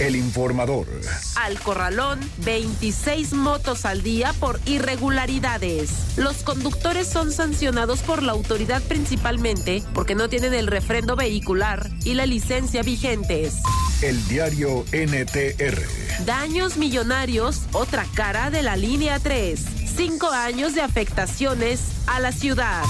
El 0.00 0.16
informador. 0.16 0.88
Al 1.36 1.60
corralón, 1.60 2.18
26 2.38 3.32
motos 3.34 3.84
al 3.84 4.02
día 4.02 4.32
por 4.40 4.58
irregularidades. 4.66 6.16
Los 6.16 6.42
conductores 6.42 7.06
son 7.06 7.30
sancionados 7.30 8.00
por 8.00 8.24
la 8.24 8.32
autoridad 8.32 8.82
principalmente 8.82 9.84
porque 9.94 10.16
no 10.16 10.28
tienen 10.28 10.52
el 10.52 10.66
refrendo 10.66 11.14
vehicular 11.14 11.88
y 12.04 12.14
la 12.14 12.26
licencia 12.26 12.82
vigentes. 12.82 13.54
El 14.02 14.26
diario 14.26 14.84
NTR. 14.90 15.80
Daños 16.26 16.76
millonarios, 16.76 17.62
otra 17.72 18.04
cara 18.14 18.50
de 18.50 18.62
la 18.62 18.74
línea 18.74 19.20
3. 19.20 19.60
Cinco 19.96 20.28
años 20.28 20.74
de 20.74 20.82
afectaciones 20.82 21.80
a 22.08 22.18
la 22.18 22.32
ciudad. 22.32 22.82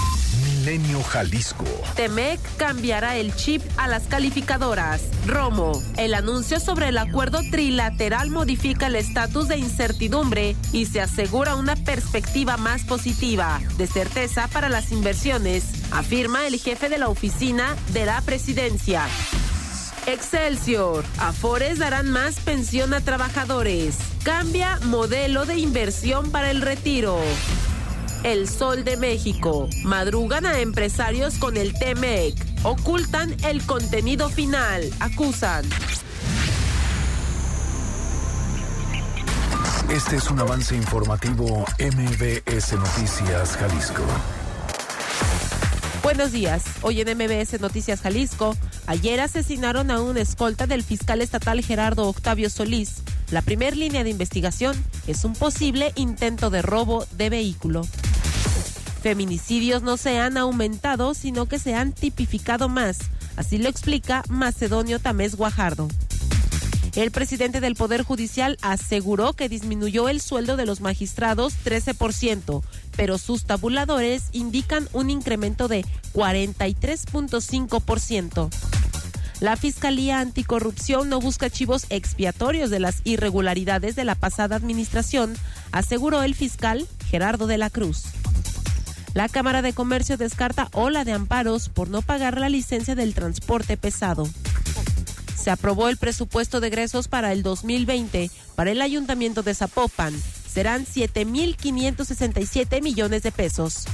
Milenio 0.64 1.02
Jalisco. 1.02 1.66
Temec 1.94 2.40
cambiará 2.56 3.18
el 3.18 3.36
chip 3.36 3.60
a 3.76 3.86
las 3.86 4.04
calificadoras. 4.04 5.02
Romo. 5.26 5.82
El 5.98 6.14
anuncio 6.14 6.58
sobre 6.58 6.88
el 6.88 6.96
acuerdo 6.96 7.40
trilateral 7.50 8.30
modifica 8.30 8.86
el 8.86 8.96
estatus 8.96 9.46
de 9.48 9.58
incertidumbre 9.58 10.56
y 10.72 10.86
se 10.86 11.02
asegura 11.02 11.54
una 11.54 11.76
perspectiva 11.76 12.56
más 12.56 12.82
positiva, 12.84 13.60
de 13.76 13.86
certeza 13.86 14.48
para 14.48 14.70
las 14.70 14.90
inversiones, 14.90 15.64
afirma 15.90 16.46
el 16.46 16.58
jefe 16.58 16.88
de 16.88 16.96
la 16.96 17.08
oficina 17.08 17.76
de 17.92 18.06
la 18.06 18.22
presidencia. 18.22 19.06
Excelsior. 20.06 21.04
Afores 21.18 21.78
darán 21.78 22.10
más 22.10 22.40
pensión 22.40 22.94
a 22.94 23.02
trabajadores. 23.02 23.98
Cambia 24.22 24.78
modelo 24.84 25.44
de 25.44 25.58
inversión 25.58 26.30
para 26.30 26.50
el 26.50 26.62
retiro. 26.62 27.20
El 28.24 28.48
Sol 28.48 28.84
de 28.84 28.96
México. 28.96 29.68
Madrugan 29.82 30.46
a 30.46 30.60
empresarios 30.60 31.34
con 31.34 31.58
el 31.58 31.74
TMEC. 31.74 32.34
Ocultan 32.62 33.36
el 33.44 33.62
contenido 33.66 34.30
final. 34.30 34.90
Acusan. 34.98 35.66
Este 39.90 40.16
es 40.16 40.30
un 40.30 40.40
avance 40.40 40.74
informativo 40.74 41.66
MBS 41.78 42.72
Noticias 42.72 43.58
Jalisco. 43.58 44.02
Buenos 46.02 46.32
días. 46.32 46.64
Hoy 46.80 47.02
en 47.02 47.18
MBS 47.18 47.60
Noticias 47.60 48.00
Jalisco, 48.00 48.56
ayer 48.86 49.20
asesinaron 49.20 49.90
a 49.90 50.00
un 50.00 50.16
escolta 50.16 50.66
del 50.66 50.82
fiscal 50.82 51.20
estatal 51.20 51.62
Gerardo 51.62 52.08
Octavio 52.08 52.48
Solís. 52.48 53.02
La 53.30 53.42
primera 53.42 53.76
línea 53.76 54.02
de 54.02 54.10
investigación 54.10 54.82
es 55.06 55.24
un 55.24 55.34
posible 55.34 55.92
intento 55.94 56.48
de 56.48 56.62
robo 56.62 57.04
de 57.18 57.28
vehículo. 57.28 57.82
Feminicidios 59.04 59.82
no 59.82 59.98
se 59.98 60.18
han 60.18 60.38
aumentado, 60.38 61.12
sino 61.12 61.44
que 61.44 61.58
se 61.58 61.74
han 61.74 61.92
tipificado 61.92 62.70
más. 62.70 62.96
Así 63.36 63.58
lo 63.58 63.68
explica 63.68 64.22
Macedonio 64.30 64.98
Tamés 64.98 65.36
Guajardo. 65.36 65.88
El 66.96 67.10
presidente 67.10 67.60
del 67.60 67.74
Poder 67.74 68.02
Judicial 68.02 68.56
aseguró 68.62 69.34
que 69.34 69.50
disminuyó 69.50 70.08
el 70.08 70.22
sueldo 70.22 70.56
de 70.56 70.64
los 70.64 70.80
magistrados 70.80 71.52
13%, 71.66 72.62
pero 72.96 73.18
sus 73.18 73.44
tabuladores 73.44 74.30
indican 74.32 74.88
un 74.94 75.10
incremento 75.10 75.68
de 75.68 75.84
43.5%. 76.14 78.48
La 79.40 79.56
Fiscalía 79.56 80.20
Anticorrupción 80.20 81.10
no 81.10 81.20
busca 81.20 81.50
chivos 81.50 81.84
expiatorios 81.90 82.70
de 82.70 82.80
las 82.80 83.02
irregularidades 83.04 83.96
de 83.96 84.06
la 84.06 84.14
pasada 84.14 84.56
administración, 84.56 85.36
aseguró 85.72 86.22
el 86.22 86.34
fiscal 86.34 86.88
Gerardo 87.10 87.46
de 87.46 87.58
la 87.58 87.68
Cruz. 87.68 88.04
La 89.14 89.28
Cámara 89.28 89.62
de 89.62 89.72
Comercio 89.72 90.16
descarta 90.16 90.68
ola 90.72 91.04
de 91.04 91.12
amparos 91.12 91.68
por 91.68 91.88
no 91.88 92.02
pagar 92.02 92.36
la 92.40 92.48
licencia 92.48 92.96
del 92.96 93.14
transporte 93.14 93.76
pesado. 93.76 94.28
Se 95.36 95.52
aprobó 95.52 95.88
el 95.88 95.98
presupuesto 95.98 96.58
de 96.60 96.66
egresos 96.66 97.06
para 97.06 97.32
el 97.32 97.44
2020 97.44 98.28
para 98.56 98.72
el 98.72 98.82
Ayuntamiento 98.82 99.42
de 99.44 99.54
Zapopan. 99.54 100.12
Serán 100.52 100.84
7.567 100.84 102.82
millones 102.82 103.22
de 103.22 103.30
pesos. 103.30 103.84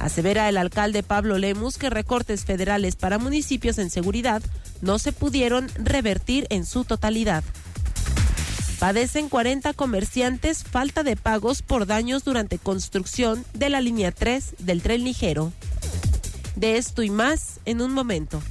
Asevera 0.00 0.48
el 0.48 0.56
alcalde 0.56 1.04
Pablo 1.04 1.38
Lemus 1.38 1.78
que 1.78 1.88
recortes 1.88 2.44
federales 2.44 2.96
para 2.96 3.18
municipios 3.18 3.78
en 3.78 3.88
seguridad 3.88 4.42
no 4.82 4.98
se 4.98 5.12
pudieron 5.12 5.68
revertir 5.76 6.48
en 6.50 6.66
su 6.66 6.84
totalidad. 6.84 7.44
Padecen 8.84 9.30
40 9.30 9.72
comerciantes 9.72 10.62
falta 10.62 11.02
de 11.02 11.16
pagos 11.16 11.62
por 11.62 11.86
daños 11.86 12.22
durante 12.22 12.58
construcción 12.58 13.42
de 13.54 13.70
la 13.70 13.80
línea 13.80 14.12
3 14.12 14.56
del 14.58 14.82
tren 14.82 15.04
ligero. 15.04 15.54
De 16.54 16.76
esto 16.76 17.02
y 17.02 17.08
más 17.08 17.60
en 17.64 17.80
un 17.80 17.92
momento. 17.92 18.42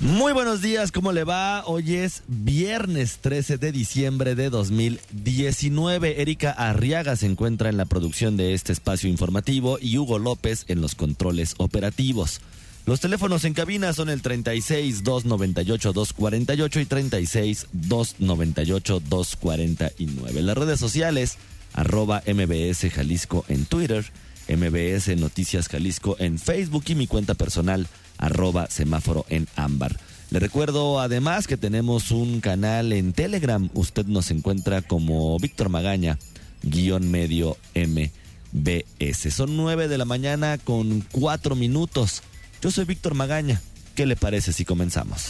Muy 0.00 0.32
buenos 0.32 0.60
días, 0.60 0.90
¿cómo 0.90 1.12
le 1.12 1.22
va? 1.22 1.62
Hoy 1.66 1.94
es 1.94 2.24
viernes 2.26 3.18
13 3.20 3.58
de 3.58 3.70
diciembre 3.70 4.34
de 4.34 4.50
2019. 4.50 6.22
Erika 6.22 6.50
Arriaga 6.50 7.14
se 7.14 7.26
encuentra 7.26 7.68
en 7.68 7.76
la 7.76 7.84
producción 7.84 8.36
de 8.36 8.54
este 8.54 8.72
espacio 8.72 9.08
informativo 9.08 9.78
y 9.80 9.98
Hugo 9.98 10.18
López 10.18 10.64
en 10.66 10.80
los 10.80 10.96
controles 10.96 11.54
operativos. 11.58 12.40
Los 12.86 13.00
teléfonos 13.00 13.44
en 13.44 13.54
cabina 13.54 13.92
son 13.92 14.08
el 14.08 14.22
36 14.22 15.04
298 15.04 15.92
248 15.92 16.80
y 16.80 16.86
36 16.86 17.66
298 17.72 19.00
249. 19.00 20.42
Las 20.42 20.56
redes 20.56 20.80
sociales, 20.80 21.36
arroba 21.74 22.22
MBS 22.26 22.90
Jalisco 22.90 23.44
en 23.48 23.66
Twitter, 23.66 24.04
MBS 24.48 25.16
Noticias 25.16 25.68
Jalisco 25.68 26.16
en 26.18 26.38
Facebook 26.38 26.84
y 26.88 26.94
mi 26.94 27.06
cuenta 27.06 27.34
personal, 27.34 27.86
arroba 28.18 28.68
semáforo 28.68 29.24
en 29.28 29.46
ámbar. 29.56 29.96
Le 30.30 30.38
recuerdo 30.38 31.00
además 31.00 31.46
que 31.46 31.56
tenemos 31.56 32.10
un 32.12 32.40
canal 32.40 32.92
en 32.92 33.12
Telegram. 33.12 33.68
Usted 33.74 34.06
nos 34.06 34.30
encuentra 34.30 34.80
como 34.80 35.38
Víctor 35.38 35.68
Magaña, 35.68 36.18
guion 36.62 37.10
medio 37.10 37.56
MBS. 37.74 39.34
Son 39.34 39.56
nueve 39.56 39.88
de 39.88 39.98
la 39.98 40.04
mañana 40.04 40.56
con 40.58 41.04
cuatro 41.12 41.56
minutos. 41.56 42.22
Yo 42.60 42.70
soy 42.70 42.84
Víctor 42.84 43.14
Magaña. 43.14 43.60
¿Qué 43.94 44.04
le 44.04 44.16
parece 44.16 44.52
si 44.52 44.64
comenzamos? 44.64 45.28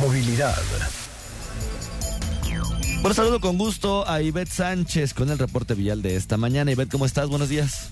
Movilidad. 0.00 0.56
Bueno, 3.00 3.14
saludo 3.14 3.40
con 3.40 3.56
gusto 3.58 4.08
a 4.08 4.20
Ivette 4.20 4.50
Sánchez 4.50 5.14
con 5.14 5.30
el 5.30 5.38
reporte 5.38 5.74
vial 5.74 6.02
de 6.02 6.16
esta 6.16 6.36
mañana. 6.36 6.72
Ivette, 6.72 6.90
¿cómo 6.90 7.06
estás? 7.06 7.28
Buenos 7.28 7.48
días. 7.48 7.90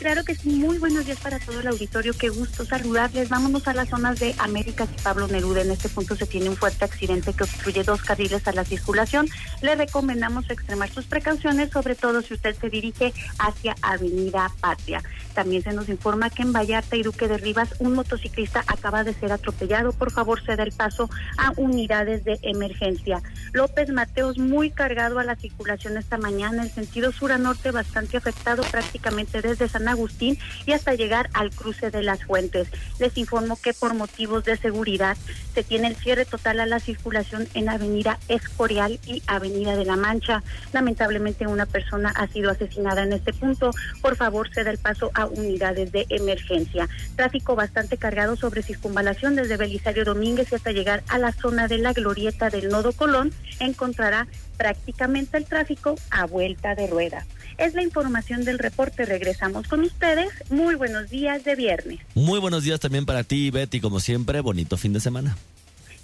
Claro 0.00 0.24
que 0.24 0.34
sí, 0.34 0.48
muy 0.48 0.78
buenos 0.78 1.04
días 1.04 1.20
para 1.20 1.38
todo 1.38 1.60
el 1.60 1.66
auditorio, 1.66 2.14
qué 2.18 2.30
gusto 2.30 2.64
saludarles. 2.64 3.28
Vámonos 3.28 3.68
a 3.68 3.74
las 3.74 3.90
zonas 3.90 4.18
de 4.18 4.34
Américas 4.38 4.88
y 4.96 5.02
Pablo 5.02 5.28
Neruda. 5.28 5.60
En 5.60 5.70
este 5.70 5.90
punto 5.90 6.16
se 6.16 6.24
tiene 6.24 6.48
un 6.48 6.56
fuerte 6.56 6.86
accidente 6.86 7.34
que 7.34 7.44
obstruye 7.44 7.84
dos 7.84 8.00
carriles 8.00 8.48
a 8.48 8.52
la 8.52 8.64
circulación. 8.64 9.28
Le 9.60 9.74
recomendamos 9.74 10.48
extremar 10.48 10.88
sus 10.88 11.04
precauciones, 11.04 11.68
sobre 11.70 11.96
todo 11.96 12.22
si 12.22 12.32
usted 12.32 12.56
se 12.58 12.70
dirige 12.70 13.12
hacia 13.38 13.76
Avenida 13.82 14.50
Patria. 14.62 15.02
También 15.34 15.62
se 15.62 15.72
nos 15.74 15.90
informa 15.90 16.30
que 16.30 16.42
en 16.42 16.54
Vallarta 16.54 16.96
y 16.96 17.02
Duque 17.02 17.28
de 17.28 17.36
Rivas 17.36 17.74
un 17.78 17.92
motociclista 17.92 18.64
acaba 18.68 19.04
de 19.04 19.12
ser 19.12 19.32
atropellado. 19.32 19.92
Por 19.92 20.12
favor, 20.12 20.42
ceda 20.42 20.62
el 20.62 20.72
paso 20.72 21.10
a 21.36 21.52
unidades 21.58 22.24
de 22.24 22.38
emergencia. 22.40 23.22
López 23.52 23.90
Mateos 23.90 24.38
muy 24.38 24.70
cargado 24.70 25.18
a 25.18 25.24
la 25.24 25.36
circulación 25.36 25.98
esta 25.98 26.16
mañana, 26.16 26.62
el 26.62 26.70
sentido 26.70 27.12
sur 27.12 27.32
a 27.32 27.38
norte 27.38 27.70
bastante 27.70 28.16
afectado 28.16 28.62
prácticamente 28.62 29.42
desde 29.42 29.68
San 29.68 29.89
Agustín 29.90 30.38
y 30.66 30.72
hasta 30.72 30.94
llegar 30.94 31.30
al 31.34 31.50
cruce 31.50 31.90
de 31.90 32.02
las 32.02 32.24
fuentes. 32.24 32.68
Les 32.98 33.16
informo 33.16 33.58
que 33.60 33.72
por 33.72 33.94
motivos 33.94 34.44
de 34.44 34.56
seguridad 34.56 35.16
se 35.54 35.62
tiene 35.62 35.88
el 35.88 35.96
cierre 35.96 36.24
total 36.24 36.60
a 36.60 36.66
la 36.66 36.80
circulación 36.80 37.48
en 37.54 37.68
Avenida 37.68 38.18
Escorial 38.28 38.98
y 39.06 39.22
Avenida 39.26 39.76
de 39.76 39.84
la 39.84 39.96
Mancha. 39.96 40.42
Lamentablemente 40.72 41.46
una 41.46 41.66
persona 41.66 42.10
ha 42.10 42.26
sido 42.28 42.50
asesinada 42.50 43.02
en 43.02 43.12
este 43.12 43.32
punto. 43.32 43.70
Por 44.00 44.16
favor, 44.16 44.48
ceda 44.52 44.70
el 44.70 44.78
paso 44.78 45.10
a 45.14 45.26
unidades 45.26 45.92
de 45.92 46.06
emergencia. 46.08 46.88
Tráfico 47.16 47.56
bastante 47.56 47.96
cargado 47.96 48.36
sobre 48.36 48.62
circunvalación 48.62 49.36
desde 49.36 49.56
Belisario 49.56 50.04
Domínguez 50.04 50.52
y 50.52 50.54
hasta 50.54 50.72
llegar 50.72 51.02
a 51.08 51.18
la 51.18 51.32
zona 51.32 51.68
de 51.68 51.78
la 51.78 51.92
glorieta 51.92 52.50
del 52.50 52.68
Nodo 52.68 52.92
Colón. 52.92 53.32
Encontrará 53.58 54.26
prácticamente 54.56 55.36
el 55.36 55.46
tráfico 55.46 55.94
a 56.10 56.26
vuelta 56.26 56.74
de 56.74 56.86
rueda. 56.86 57.24
Es 57.60 57.74
la 57.74 57.82
información 57.82 58.42
del 58.44 58.58
reporte. 58.58 59.04
Regresamos 59.04 59.68
con 59.68 59.80
ustedes. 59.80 60.30
Muy 60.48 60.76
buenos 60.76 61.10
días 61.10 61.44
de 61.44 61.54
viernes. 61.54 62.00
Muy 62.14 62.40
buenos 62.40 62.64
días 62.64 62.80
también 62.80 63.04
para 63.04 63.22
ti, 63.22 63.50
Betty. 63.50 63.80
Como 63.80 64.00
siempre, 64.00 64.40
bonito 64.40 64.78
fin 64.78 64.94
de 64.94 65.00
semana. 65.00 65.36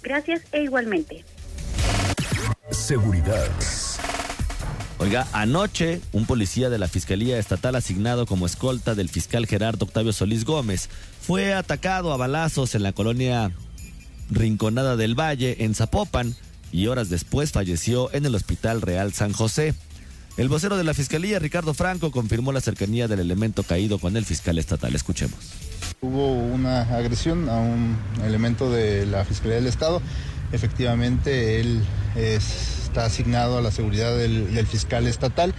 Gracias 0.03 0.43
e 0.51 0.61
igualmente. 0.61 1.25
Seguridad. 2.69 3.49
Oiga, 4.99 5.27
anoche 5.33 5.99
un 6.11 6.27
policía 6.27 6.69
de 6.69 6.77
la 6.77 6.87
Fiscalía 6.87 7.39
Estatal 7.39 7.75
asignado 7.75 8.27
como 8.27 8.45
escolta 8.45 8.93
del 8.93 9.09
fiscal 9.09 9.47
Gerardo 9.47 9.85
Octavio 9.85 10.13
Solís 10.13 10.45
Gómez 10.45 10.89
fue 11.21 11.55
atacado 11.55 12.13
a 12.13 12.17
balazos 12.17 12.75
en 12.75 12.83
la 12.83 12.93
colonia 12.93 13.51
Rinconada 14.29 14.95
del 14.95 15.19
Valle, 15.19 15.63
en 15.63 15.73
Zapopan, 15.73 16.35
y 16.71 16.87
horas 16.87 17.09
después 17.09 17.51
falleció 17.51 18.13
en 18.13 18.25
el 18.25 18.35
Hospital 18.35 18.81
Real 18.81 19.13
San 19.13 19.33
José. 19.33 19.73
El 20.37 20.49
vocero 20.49 20.77
de 20.77 20.83
la 20.83 20.93
Fiscalía, 20.93 21.39
Ricardo 21.39 21.73
Franco, 21.73 22.11
confirmó 22.11 22.51
la 22.51 22.61
cercanía 22.61 23.07
del 23.07 23.19
elemento 23.19 23.63
caído 23.63 23.97
con 23.97 24.15
el 24.15 24.23
fiscal 24.23 24.59
estatal. 24.59 24.93
Escuchemos. 24.93 25.39
Hubo 25.99 26.31
una 26.31 26.83
agresión 26.95 27.49
a 27.49 27.57
un 27.57 27.97
elemento 28.23 28.71
de 28.71 29.07
la 29.07 29.25
Fiscalía 29.25 29.55
del 29.55 29.65
Estado. 29.65 29.99
Efectivamente, 30.51 31.59
él 31.59 31.83
está 32.15 33.05
asignado 33.05 33.57
a 33.57 33.61
la 33.63 33.71
seguridad 33.71 34.15
del, 34.15 34.67
fiscal 34.67 35.07
estatal. 35.07 35.55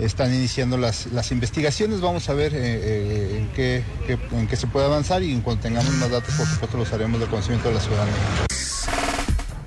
Están 0.00 0.32
iniciando 0.32 0.78
las, 0.78 1.12
las 1.12 1.30
investigaciones. 1.30 2.00
Vamos 2.00 2.30
a 2.30 2.32
ver 2.32 2.54
eh, 2.54 2.58
eh, 2.62 3.38
en, 3.38 3.48
qué, 3.48 3.84
en 4.32 4.46
qué 4.48 4.56
se 4.56 4.66
puede 4.66 4.86
avanzar 4.86 5.22
y 5.22 5.30
en 5.30 5.42
cuanto 5.42 5.64
tengamos 5.64 5.92
más 5.96 6.10
datos, 6.10 6.34
por 6.34 6.46
supuesto, 6.46 6.78
los 6.78 6.90
haremos 6.94 7.20
de 7.20 7.26
conocimiento 7.26 7.68
de 7.68 7.74
la 7.74 7.80
ciudadanía. 7.82 8.14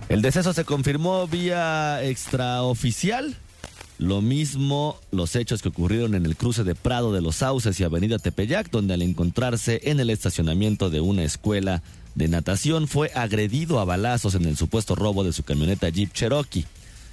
El 0.09 0.23
deceso 0.23 0.53
se 0.53 0.65
confirmó 0.65 1.27
vía 1.27 2.03
extraoficial. 2.03 3.37
Lo 3.99 4.21
mismo 4.21 4.97
los 5.11 5.35
hechos 5.35 5.61
que 5.61 5.67
ocurrieron 5.67 6.15
en 6.15 6.25
el 6.25 6.37
cruce 6.37 6.63
de 6.63 6.73
Prado 6.73 7.11
de 7.11 7.21
los 7.21 7.35
Sauces 7.35 7.77
y 7.79 7.83
Avenida 7.83 8.17
Tepeyac, 8.17 8.71
donde 8.71 8.93
al 8.93 9.01
encontrarse 9.01 9.81
en 9.83 9.99
el 9.99 10.09
estacionamiento 10.09 10.89
de 10.89 11.01
una 11.01 11.25
escuela 11.25 11.83
de 12.15 12.29
natación 12.29 12.87
fue 12.87 13.11
agredido 13.13 13.77
a 13.77 13.83
balazos 13.85 14.35
en 14.35 14.45
el 14.45 14.55
supuesto 14.55 14.95
robo 14.95 15.25
de 15.25 15.33
su 15.33 15.43
camioneta 15.43 15.89
Jeep 15.89 16.13
Cherokee. 16.13 16.65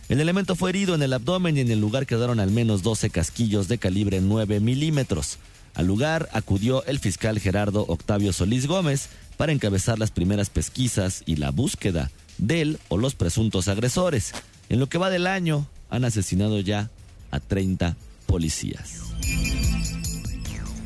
El 0.09 0.21
elemento 0.21 0.55
fue 0.55 0.71
herido 0.71 0.94
en 0.94 1.03
el 1.03 1.12
abdomen 1.12 1.56
y 1.56 1.61
en 1.61 1.73
el 1.73 1.81
lugar 1.81 2.06
quedaron 2.06 2.38
al 2.38 2.53
menos 2.53 2.85
12 2.85 3.11
casquillos 3.11 3.67
de 3.67 3.79
calibre 3.79 4.21
9 4.21 4.61
milímetros. 4.61 5.39
Al 5.75 5.89
lugar 5.89 6.29
acudió 6.32 6.85
el 6.87 7.00
fiscal 7.00 7.41
Gerardo 7.41 7.85
Octavio 7.89 8.32
Solís 8.32 8.69
Gómez 8.69 9.09
para 9.37 9.50
encabezar 9.50 9.99
las 9.99 10.12
primeras 10.12 10.50
pesquisas 10.50 11.25
y 11.27 11.35
la 11.35 11.50
búsqueda 11.50 12.12
del 12.39 12.79
o 12.89 12.97
los 12.97 13.17
presuntos 13.17 13.67
agresores. 13.67 14.32
En 14.69 14.79
lo 14.79 14.89
que 14.89 14.99
va 14.99 15.11
del 15.11 15.27
año, 15.27 15.67
han 15.91 16.05
asesinado 16.05 16.61
ya 16.61 16.91
a 17.31 17.41
30 17.41 17.97
policías. 18.27 19.00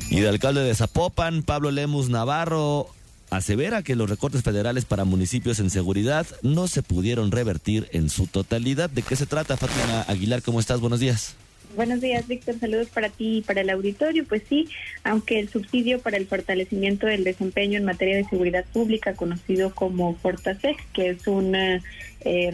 Y 0.09 0.17
el 0.17 0.27
alcalde 0.27 0.61
de 0.61 0.75
Zapopan, 0.75 1.43
Pablo 1.43 1.71
Lemus 1.71 2.09
Navarro, 2.09 2.87
asevera 3.29 3.81
que 3.81 3.95
los 3.95 4.09
recortes 4.09 4.43
federales 4.43 4.85
para 4.85 5.05
municipios 5.05 5.59
en 5.59 5.69
seguridad 5.69 6.27
no 6.41 6.67
se 6.67 6.83
pudieron 6.83 7.31
revertir 7.31 7.87
en 7.93 8.09
su 8.09 8.27
totalidad. 8.27 8.89
¿De 8.89 9.03
qué 9.03 9.15
se 9.15 9.25
trata, 9.25 9.55
Fátima 9.55 10.01
Aguilar? 10.01 10.41
¿Cómo 10.41 10.59
estás? 10.59 10.81
Buenos 10.81 10.99
días. 10.99 11.35
Buenos 11.75 12.01
días, 12.01 12.27
Víctor. 12.27 12.59
Saludos 12.59 12.89
para 12.89 13.09
ti 13.09 13.37
y 13.37 13.41
para 13.41 13.61
el 13.61 13.69
auditorio. 13.69 14.25
Pues 14.25 14.43
sí, 14.47 14.67
aunque 15.03 15.39
el 15.39 15.47
subsidio 15.47 15.99
para 15.99 16.17
el 16.17 16.27
fortalecimiento 16.27 17.07
del 17.07 17.23
desempeño 17.23 17.77
en 17.77 17.85
materia 17.85 18.17
de 18.17 18.25
seguridad 18.25 18.65
pública, 18.73 19.13
conocido 19.13 19.73
como 19.73 20.15
Fortasec, 20.15 20.77
que 20.91 21.09
es 21.09 21.27
un 21.27 21.55
eh, 21.55 21.81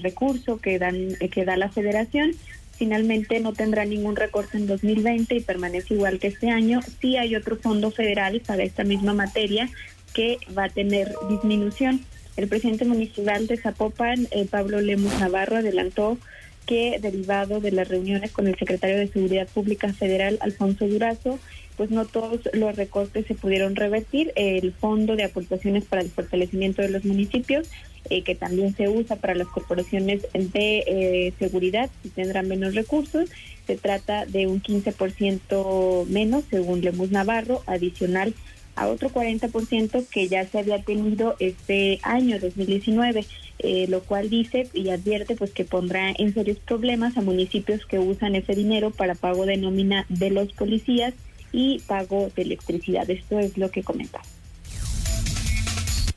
recurso 0.02 0.58
que, 0.60 0.78
dan, 0.78 1.16
que 1.32 1.46
da 1.46 1.58
la 1.58 1.70
federación, 1.70 2.34
finalmente 2.74 3.40
no 3.40 3.54
tendrá 3.54 3.86
ningún 3.86 4.16
recorte 4.16 4.58
en 4.58 4.68
2020 4.68 5.36
y 5.36 5.42
permanece 5.42 5.96
igual 5.96 6.20
que 6.20 6.28
este 6.28 6.50
año. 6.50 6.82
Sí 7.02 7.18
hay 7.18 7.36
otro 7.36 7.58
fondo 7.58 7.90
federal 7.90 8.42
para 8.46 8.64
esta 8.64 8.84
misma 8.84 9.14
materia 9.14 9.68
que 10.14 10.38
va 10.56 10.66
a 10.66 10.70
tener 10.70 11.12
disminución. 11.28 12.02
El 12.36 12.48
presidente 12.48 12.86
municipal 12.86 13.48
de 13.48 13.58
Zapopan, 13.58 14.28
eh, 14.30 14.46
Pablo 14.46 14.80
Lemus 14.80 15.20
Navarro, 15.20 15.58
adelantó 15.58 16.20
que 16.68 17.00
derivado 17.02 17.60
de 17.60 17.72
las 17.72 17.88
reuniones 17.88 18.32
con 18.32 18.46
el 18.46 18.58
secretario 18.60 18.98
de 18.98 19.08
Seguridad 19.08 19.48
Pública 19.48 19.92
Federal, 19.94 20.38
Alfonso 20.42 20.88
Durazo, 20.88 21.40
pues 21.78 21.90
no 21.90 22.06
todos 22.06 22.42
los 22.54 22.76
recortes 22.76 23.26
se 23.26 23.36
pudieron 23.36 23.76
revertir. 23.76 24.34
El 24.36 24.74
Fondo 24.74 25.16
de 25.16 25.24
Aportaciones 25.24 25.86
para 25.86 26.02
el 26.02 26.10
Fortalecimiento 26.10 26.82
de 26.82 26.90
los 26.90 27.06
Municipios, 27.06 27.70
eh, 28.10 28.24
que 28.24 28.36
también 28.36 28.76
se 28.76 28.90
usa 28.90 29.16
para 29.16 29.34
las 29.34 29.48
corporaciones 29.48 30.28
de 30.34 30.84
eh, 30.86 31.34
seguridad, 31.40 31.90
si 32.04 32.10
tendrán 32.10 32.48
menos 32.48 32.76
recursos, 32.76 33.30
se 33.66 33.78
trata 33.78 34.26
de 34.26 34.48
un 34.48 34.62
15% 34.62 36.06
menos, 36.08 36.44
según 36.50 36.82
Lemus 36.82 37.12
Navarro, 37.12 37.64
adicional 37.66 38.34
a 38.76 38.88
otro 38.88 39.10
40% 39.10 40.08
que 40.08 40.28
ya 40.28 40.46
se 40.46 40.60
había 40.60 40.82
tenido 40.84 41.36
este 41.40 42.00
año 42.04 42.40
2019, 42.40 43.26
eh, 43.60 43.88
lo 43.88 44.02
cual 44.02 44.30
dice 44.30 44.70
y 44.74 44.90
advierte 44.90 45.36
pues 45.36 45.52
que 45.52 45.66
pondrá 45.66 46.12
en 46.12 46.34
serios 46.34 46.60
problemas 46.60 47.18
a 47.18 47.22
municipios 47.22 47.86
que 47.86 48.00
usan 48.00 48.36
ese 48.36 48.54
dinero 48.54 48.92
para 48.92 49.16
pago 49.16 49.46
de 49.46 49.58
nómina 49.58 50.06
de 50.10 50.30
los 50.30 50.54
policías 50.54 51.14
y 51.52 51.80
pago 51.88 52.30
de 52.36 52.44
electricidad. 52.44 53.10
Esto 53.10 53.40
es 53.40 53.58
lo 53.58 53.72
que 53.72 53.84
comenta. 53.84 54.22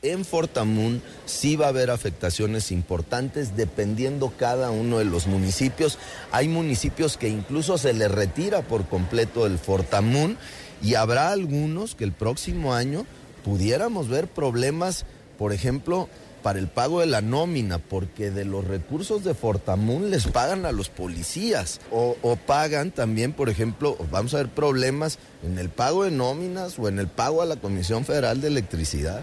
En 0.03 0.25
Fortamun 0.25 1.03
sí 1.27 1.57
va 1.57 1.67
a 1.67 1.69
haber 1.69 1.91
afectaciones 1.91 2.73
importantes 2.73 3.55
dependiendo 3.55 4.33
cada 4.37 4.71
uno 4.71 4.99
de 4.99 5.05
los 5.05 5.27
municipios. 5.27 5.99
Hay 6.33 6.49
municipios 6.49 7.19
que 7.19 7.29
incluso 7.29 7.77
se 7.77 7.93
les 7.93 8.11
retira 8.11 8.63
por 8.63 8.87
completo 8.87 9.47
el 9.47 9.59
Fortamun 9.59 10.39
y 10.83 10.95
habrá 10.95 11.33
algunos 11.33 11.95
que 11.95 12.05
el 12.05 12.13
próximo 12.13 12.73
año 12.73 13.05
pudiéramos 13.45 14.09
ver 14.09 14.27
problemas, 14.27 15.05
por 15.39 15.53
ejemplo, 15.53 16.09
para 16.43 16.59
el 16.59 16.69
pago 16.69 17.01
de 17.01 17.07
la 17.07 17.21
nómina, 17.21 17.79
porque 17.79 18.31
de 18.31 18.45
los 18.45 18.67
recursos 18.67 19.25
de 19.25 19.35
Fortamun 19.35 20.11
les 20.11 20.27
pagan 20.27 20.67
a 20.67 20.73
los 20.73 20.89
policías 20.89 21.81
o, 21.91 22.17
pagan 22.47 22.91
también, 22.91 23.33
por 23.33 23.49
ejemplo, 23.49 23.97
vamos 24.11 24.35
a 24.35 24.39
ver 24.39 24.49
problemas 24.49 25.19
en 25.45 25.59
el 25.59 25.69
pago 25.69 26.05
de 26.05 26.11
nóminas 26.11 26.79
o 26.79 26.89
en 26.89 26.99
el 26.99 27.09
pago 27.09 27.43
a 27.43 27.47
la 27.47 27.57
Comisión 27.57 28.05
Federal 28.05 28.41
de 28.41 28.49
Electricidad. 28.49 29.23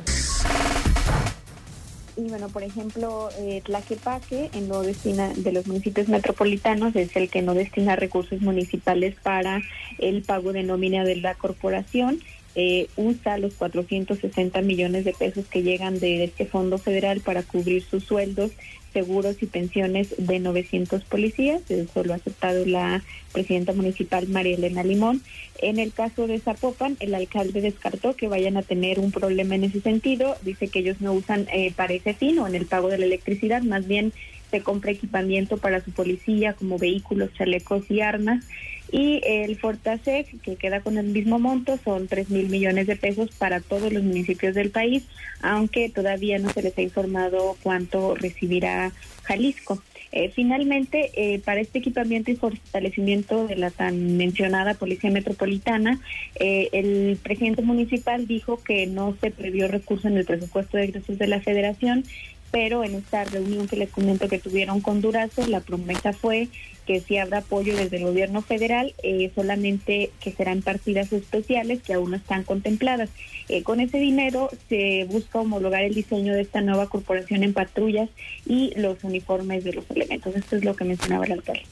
Y 2.17 2.29
bueno, 2.29 2.49
por 2.49 2.63
ejemplo, 2.63 3.29
eh, 3.37 3.61
Tlaquepaque 3.63 4.49
en 4.53 4.67
no 4.67 4.81
destina, 4.81 5.31
de 5.35 5.51
los 5.51 5.67
municipios 5.67 6.07
metropolitanos 6.07 6.95
es 6.95 7.15
el 7.15 7.29
que 7.29 7.43
no 7.43 7.53
destina 7.53 7.95
recursos 7.95 8.41
municipales 8.41 9.15
para 9.21 9.61
el 9.99 10.23
pago 10.23 10.51
de 10.51 10.63
nómina 10.63 11.03
de 11.03 11.17
la 11.17 11.35
corporación. 11.35 12.19
Eh, 12.55 12.88
usa 12.95 13.38
los 13.38 13.53
460 13.53 14.61
millones 14.61 15.05
de 15.05 15.13
pesos 15.13 15.45
que 15.45 15.61
llegan 15.61 15.99
de 15.99 16.23
este 16.23 16.45
fondo 16.45 16.77
federal 16.79 17.21
para 17.21 17.44
cubrir 17.44 17.83
sus 17.83 18.03
sueldos 18.03 18.51
seguros 18.94 19.44
y 19.44 19.45
pensiones 19.45 20.15
de 20.17 20.39
900 20.39 21.03
policías. 21.03 21.69
Eso 21.69 22.03
lo 22.03 22.13
ha 22.13 22.15
aceptado 22.15 22.65
la 22.65 23.03
presidenta 23.31 23.73
municipal 23.73 24.27
María 24.27 24.55
Elena 24.55 24.83
Limón. 24.83 25.21
En 25.59 25.77
el 25.77 25.94
caso 25.94 26.25
de 26.25 26.39
Zapopan, 26.39 26.97
el 26.99 27.13
alcalde 27.13 27.62
descartó 27.62 28.15
que 28.15 28.27
vayan 28.27 28.57
a 28.57 28.63
tener 28.63 29.00
un 29.00 29.12
problema 29.12 29.53
en 29.53 29.65
ese 29.65 29.81
sentido. 29.81 30.36
Dice 30.41 30.69
que 30.69 30.79
ellos 30.79 31.00
no 31.00 31.13
usan 31.13 31.48
eh, 31.53 31.72
para 31.75 31.93
ese 31.93 32.15
fin 32.15 32.39
o 32.39 32.48
en 32.48 32.55
el 32.55 32.65
pago 32.65 32.89
de 32.89 32.98
la 32.98 33.05
electricidad, 33.05 33.62
más 33.62 33.88
bien 33.88 34.13
se 34.50 34.62
compra 34.62 34.91
equipamiento 34.91 35.57
para 35.57 35.83
su 35.83 35.91
policía 35.91 36.53
como 36.53 36.79
vehículos, 36.79 37.33
chalecos 37.33 37.89
y 37.91 38.01
armas. 38.01 38.45
Y 38.91 39.22
el 39.25 39.58
Fortasec, 39.58 40.41
que 40.41 40.56
queda 40.56 40.82
con 40.82 40.98
el 40.98 41.08
mismo 41.08 41.39
monto, 41.39 41.77
son 41.84 42.08
3 42.08 42.29
mil 42.29 42.50
millones 42.50 42.88
de 42.88 42.96
pesos 42.96 43.32
para 43.38 43.60
todos 43.60 43.91
los 43.91 44.03
municipios 44.03 44.56
del 44.56 44.70
país, 44.70 45.03
aunque 45.41 45.89
todavía 45.89 46.39
no 46.39 46.50
se 46.51 46.62
les 46.62 46.77
ha 46.77 46.82
informado 46.82 47.58
cuánto 47.62 48.15
recibirá 48.15 48.91
Jalisco. 49.24 49.82
Eh, 50.12 50.32
finalmente, 50.34 51.12
eh, 51.15 51.39
para 51.39 51.60
este 51.60 51.79
equipamiento 51.79 52.32
y 52.32 52.36
fortalecimiento 52.36 53.46
de 53.48 53.58
la 53.58 53.72
tan 53.72 54.15
mencionada 54.17 54.74
Policía 54.74 55.12
Metropolitana, 55.12 56.00
eh, 56.39 56.70
el 56.72 57.17
presidente 57.22 57.62
municipal 57.62 58.25
dijo 58.25 58.63
que 58.63 58.88
no 58.88 59.15
se 59.20 59.32
previó 59.32 59.67
recurso 59.67 60.08
en 60.08 60.17
el 60.17 60.25
presupuesto 60.25 60.77
de 60.77 60.86
egresos 60.86 61.17
de 61.17 61.27
la 61.27 61.41
Federación 61.41 62.06
pero 62.51 62.84
en 62.84 62.96
esta 62.96 63.24
reunión 63.24 63.68
que 63.68 63.75
les 63.75 63.89
comento 63.89 64.27
que 64.27 64.39
tuvieron 64.39 64.82
con 64.82 65.01
Durazo, 65.01 65.46
la 65.48 65.60
promesa 65.60 66.13
fue 66.13 66.48
que 66.86 67.01
si 67.01 67.18
habrá 67.18 67.39
apoyo 67.39 67.75
desde 67.75 67.98
el 67.98 68.06
gobierno 68.06 68.42
federal, 68.42 68.96
eh, 69.04 69.30
solamente 69.36 70.12
que 70.22 70.32
serán 70.32 70.62
partidas 70.62 71.12
especiales 71.12 71.84
que 71.84 71.94
aún 71.94 72.12
no 72.12 72.18
están 72.18 72.44
contempladas. 72.44 73.10
Eh, 73.50 73.62
con 73.63 73.82
ese 73.82 73.98
dinero 73.98 74.50
se 74.70 75.06
busca 75.10 75.39
homologar 75.39 75.84
el 75.84 75.94
diseño 75.94 76.34
de 76.34 76.42
esta 76.42 76.62
nueva 76.62 76.88
corporación 76.88 77.44
en 77.44 77.54
patrullas 77.54 78.10
y 78.46 78.74
los 78.80 79.04
uniformes 79.04 79.66
de 79.66 79.74
los 79.74 79.86
elementos. 79.92 80.34
Esto 80.36 80.56
es 80.56 80.63
lo 80.63 80.75
que 80.75 80.86
mencionaba 80.86 81.25
el 81.25 81.34
alcalde. 81.34 81.66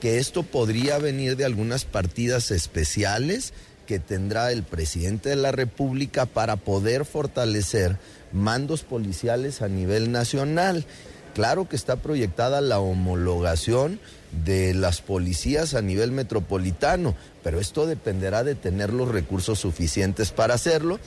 Que 0.00 0.18
esto 0.18 0.42
podría 0.42 0.98
venir 0.98 1.36
de 1.36 1.44
algunas 1.44 1.84
partidas 1.84 2.50
especiales 2.50 3.54
que 3.86 3.98
tendrá 3.98 4.50
el 4.50 4.64
presidente 4.64 5.28
de 5.28 5.36
la 5.36 5.52
República 5.52 6.26
para 6.26 6.56
poder 6.56 7.04
fortalecer 7.04 7.96
mandos 8.34 8.82
policiales 8.82 9.62
a 9.62 9.68
nivel 9.68 10.12
nacional. 10.12 10.84
Claro 11.34 11.68
que 11.68 11.76
está 11.76 11.96
proyectada 11.96 12.60
la 12.60 12.78
homologación 12.78 13.98
de 14.44 14.74
las 14.74 15.00
policías 15.00 15.74
a 15.74 15.82
nivel 15.82 16.12
metropolitano, 16.12 17.14
pero 17.42 17.60
esto 17.60 17.86
dependerá 17.86 18.44
de 18.44 18.54
tener 18.54 18.92
los 18.92 19.08
recursos 19.08 19.58
suficientes 19.58 20.30
para 20.30 20.54
hacerlo 20.54 20.98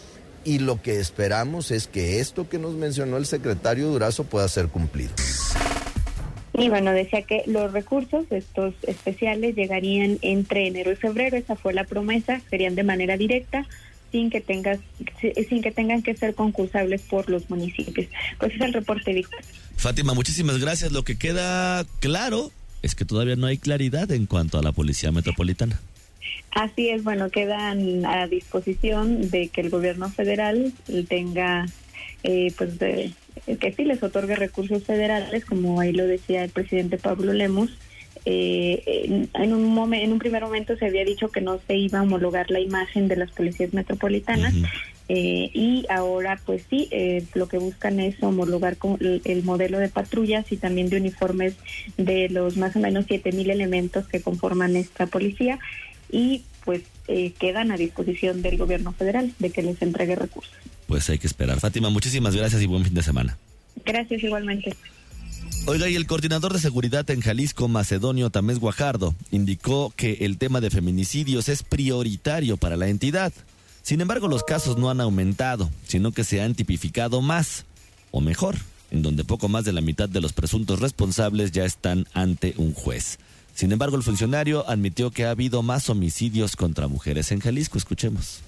y 0.43 0.60
lo 0.60 0.81
que 0.81 1.00
esperamos 1.00 1.72
es 1.72 1.88
que 1.88 2.19
esto 2.19 2.48
que 2.50 2.57
nos 2.57 2.74
mencionó 2.74 3.17
el 3.17 3.25
secretario 3.25 3.89
Durazo 3.89 4.24
pueda 4.24 4.48
ser 4.48 4.67
cumplido. 4.69 5.12
Y 6.53 6.69
bueno, 6.69 6.91
decía 6.91 7.22
que 7.22 7.43
los 7.46 7.72
recursos, 7.72 8.25
estos 8.31 8.74
especiales, 8.84 9.55
llegarían 9.55 10.17
entre 10.22 10.67
enero 10.67 10.91
y 10.91 10.96
febrero. 10.96 11.38
Esa 11.38 11.55
fue 11.55 11.72
la 11.72 11.84
promesa. 11.84 12.41
Serían 12.50 12.74
de 12.74 12.84
manera 12.84 13.15
directa 13.15 13.67
sin 14.17 14.31
que 14.31 14.41
tengas 14.41 14.79
sin 15.47 15.62
que 15.62 15.71
tengan 15.71 16.01
que 16.01 16.15
ser 16.15 16.33
concursables 16.33 17.03
por 17.03 17.29
los 17.29 17.51
municipios. 17.51 18.07
Pues 18.39 18.55
es 18.55 18.62
el 18.62 18.74
reporte, 18.74 19.13
Víctor. 19.13 19.39
Fátima, 19.75 20.15
muchísimas 20.15 20.57
gracias. 20.57 20.91
Lo 20.91 21.03
que 21.03 21.19
queda 21.19 21.86
claro 22.00 22.51
es 22.81 22.95
que 22.95 23.05
todavía 23.05 23.36
no 23.36 23.45
hay 23.45 23.59
claridad 23.59 24.12
en 24.12 24.25
cuanto 24.25 24.57
a 24.57 24.63
la 24.63 24.71
Policía 24.71 25.12
Metropolitana. 25.12 25.79
Así 26.51 26.89
es, 26.89 27.03
bueno, 27.03 27.29
quedan 27.29 28.05
a 28.07 28.25
disposición 28.25 29.29
de 29.29 29.50
que 29.50 29.62
el 29.62 29.69
gobierno 29.69 30.09
federal 30.09 30.74
tenga, 31.07 31.67
eh, 32.24 32.51
pues, 32.57 32.79
de, 32.79 33.13
que 33.59 33.71
sí 33.74 33.86
les 33.86 34.01
otorgue 34.01 34.36
recursos 34.36 34.83
federales, 34.83 35.45
como 35.45 35.79
ahí 35.79 35.93
lo 35.93 36.07
decía 36.07 36.43
el 36.43 36.50
presidente 36.50 36.97
Pablo 36.97 37.33
Lemus, 37.33 37.77
eh, 38.29 39.29
en, 39.34 39.53
un 39.53 39.74
momento, 39.74 40.03
en 40.03 40.12
un 40.12 40.19
primer 40.19 40.43
momento 40.43 40.75
se 40.75 40.86
había 40.86 41.05
dicho 41.05 41.29
que 41.29 41.39
no 41.39 41.62
se 41.65 41.77
iba 41.77 42.00
a 42.00 42.01
homologar 42.01 42.51
la 42.51 42.60
imagen 42.60 43.07
de 43.07 43.15
las 43.15 43.31
policías 43.31 43.74
metropolitanas 43.74 44.53
eh, 45.07 45.50
y 45.53 45.86
ahora 45.88 46.38
pues 46.46 46.63
sí, 46.69 46.89
eh, 46.91 47.24
lo 47.36 47.48
que 47.48 47.57
buscan 47.57 48.01
es 48.01 48.22
homologar 48.22 48.75
con 48.75 48.98
el, 49.00 49.43
modelo 49.43 49.79
de 49.79 49.88
patrullas 49.88 50.51
y 50.51 50.57
también 50.57 50.89
de 50.89 50.98
uniformes 50.98 51.55
de 51.96 52.27
los 52.27 52.57
más 52.57 52.75
o 52.75 52.79
menos 52.79 53.05
siete 53.07 53.31
mil 53.31 53.50
elementos 53.50 54.05
que 54.10 54.22
conforman 54.22 54.75
esta 54.75 55.05
policía 55.05 55.57
y 56.12 56.43
pues 56.65 56.81
quedan 57.39 57.72
a 57.72 57.77
disposición 57.77 58.41
del 58.41 58.57
gobierno 58.57 58.91
federal 58.91 59.31
de 59.39 59.51
que 59.51 59.62
les 59.62 59.81
entregue 59.81 60.17
recursos. 60.17 60.53
Pues 60.86 61.10
hay 61.10 61.17
que 61.17 61.27
esperar. 61.27 61.62
Fátima, 61.62 61.89
muchísimas 61.89 62.36
gracias 62.36 62.62
y 62.62 62.65
buen 62.65 62.84
fin 62.84 62.93
de 62.93 63.03
semana. 63.03 63.38
Gracias 63.86 64.22
igualmente. 64.22 64.75
Oiga, 65.69 65.89
y 65.89 65.97
el 65.97 66.07
coordinador 66.07 66.53
de 66.53 66.59
seguridad 66.59 67.09
en 67.09 67.19
Jalisco, 67.19 67.67
Macedonio 67.67 68.29
Tamés 68.29 68.57
Guajardo, 68.57 69.13
indicó 69.31 69.91
que 69.97 70.19
el 70.21 70.38
tema 70.38 70.62
de 70.62 70.69
feminicidios 70.69 71.50
es 71.50 71.62
prioritario 71.62 72.55
para 72.55 72.77
la 72.77 72.88
entidad. 72.88 73.33
Sin 73.81 74.00
embargo, 74.00 74.29
los 74.29 74.45
casos 74.45 74.77
no 74.77 74.89
han 74.89 75.01
aumentado, 75.01 75.69
sino 75.86 76.13
que 76.13 76.24
se 76.24 76.41
han 76.41 76.55
tipificado 76.55 77.21
más, 77.21 77.65
o 78.12 78.21
mejor, 78.21 78.55
en 78.91 79.01
donde 79.01 79.25
poco 79.25 79.50
más 79.50 79.65
de 79.65 79.74
la 79.74 79.81
mitad 79.81 80.07
de 80.07 80.21
los 80.21 80.31
presuntos 80.31 80.79
responsables 80.79 81.51
ya 81.51 81.65
están 81.65 82.07
ante 82.13 82.53
un 82.55 82.74
juez. 82.74 83.19
Sin 83.53 83.74
embargo, 83.74 83.97
el 83.97 84.03
funcionario 84.03 84.63
admitió 84.69 85.12
que 85.12 85.25
ha 85.25 85.31
habido 85.31 85.63
más 85.63 85.89
homicidios 85.89 86.55
contra 86.55 86.88
mujeres 86.88 87.33
en 87.33 87.41
Jalisco. 87.41 87.77
Escuchemos. 87.77 88.39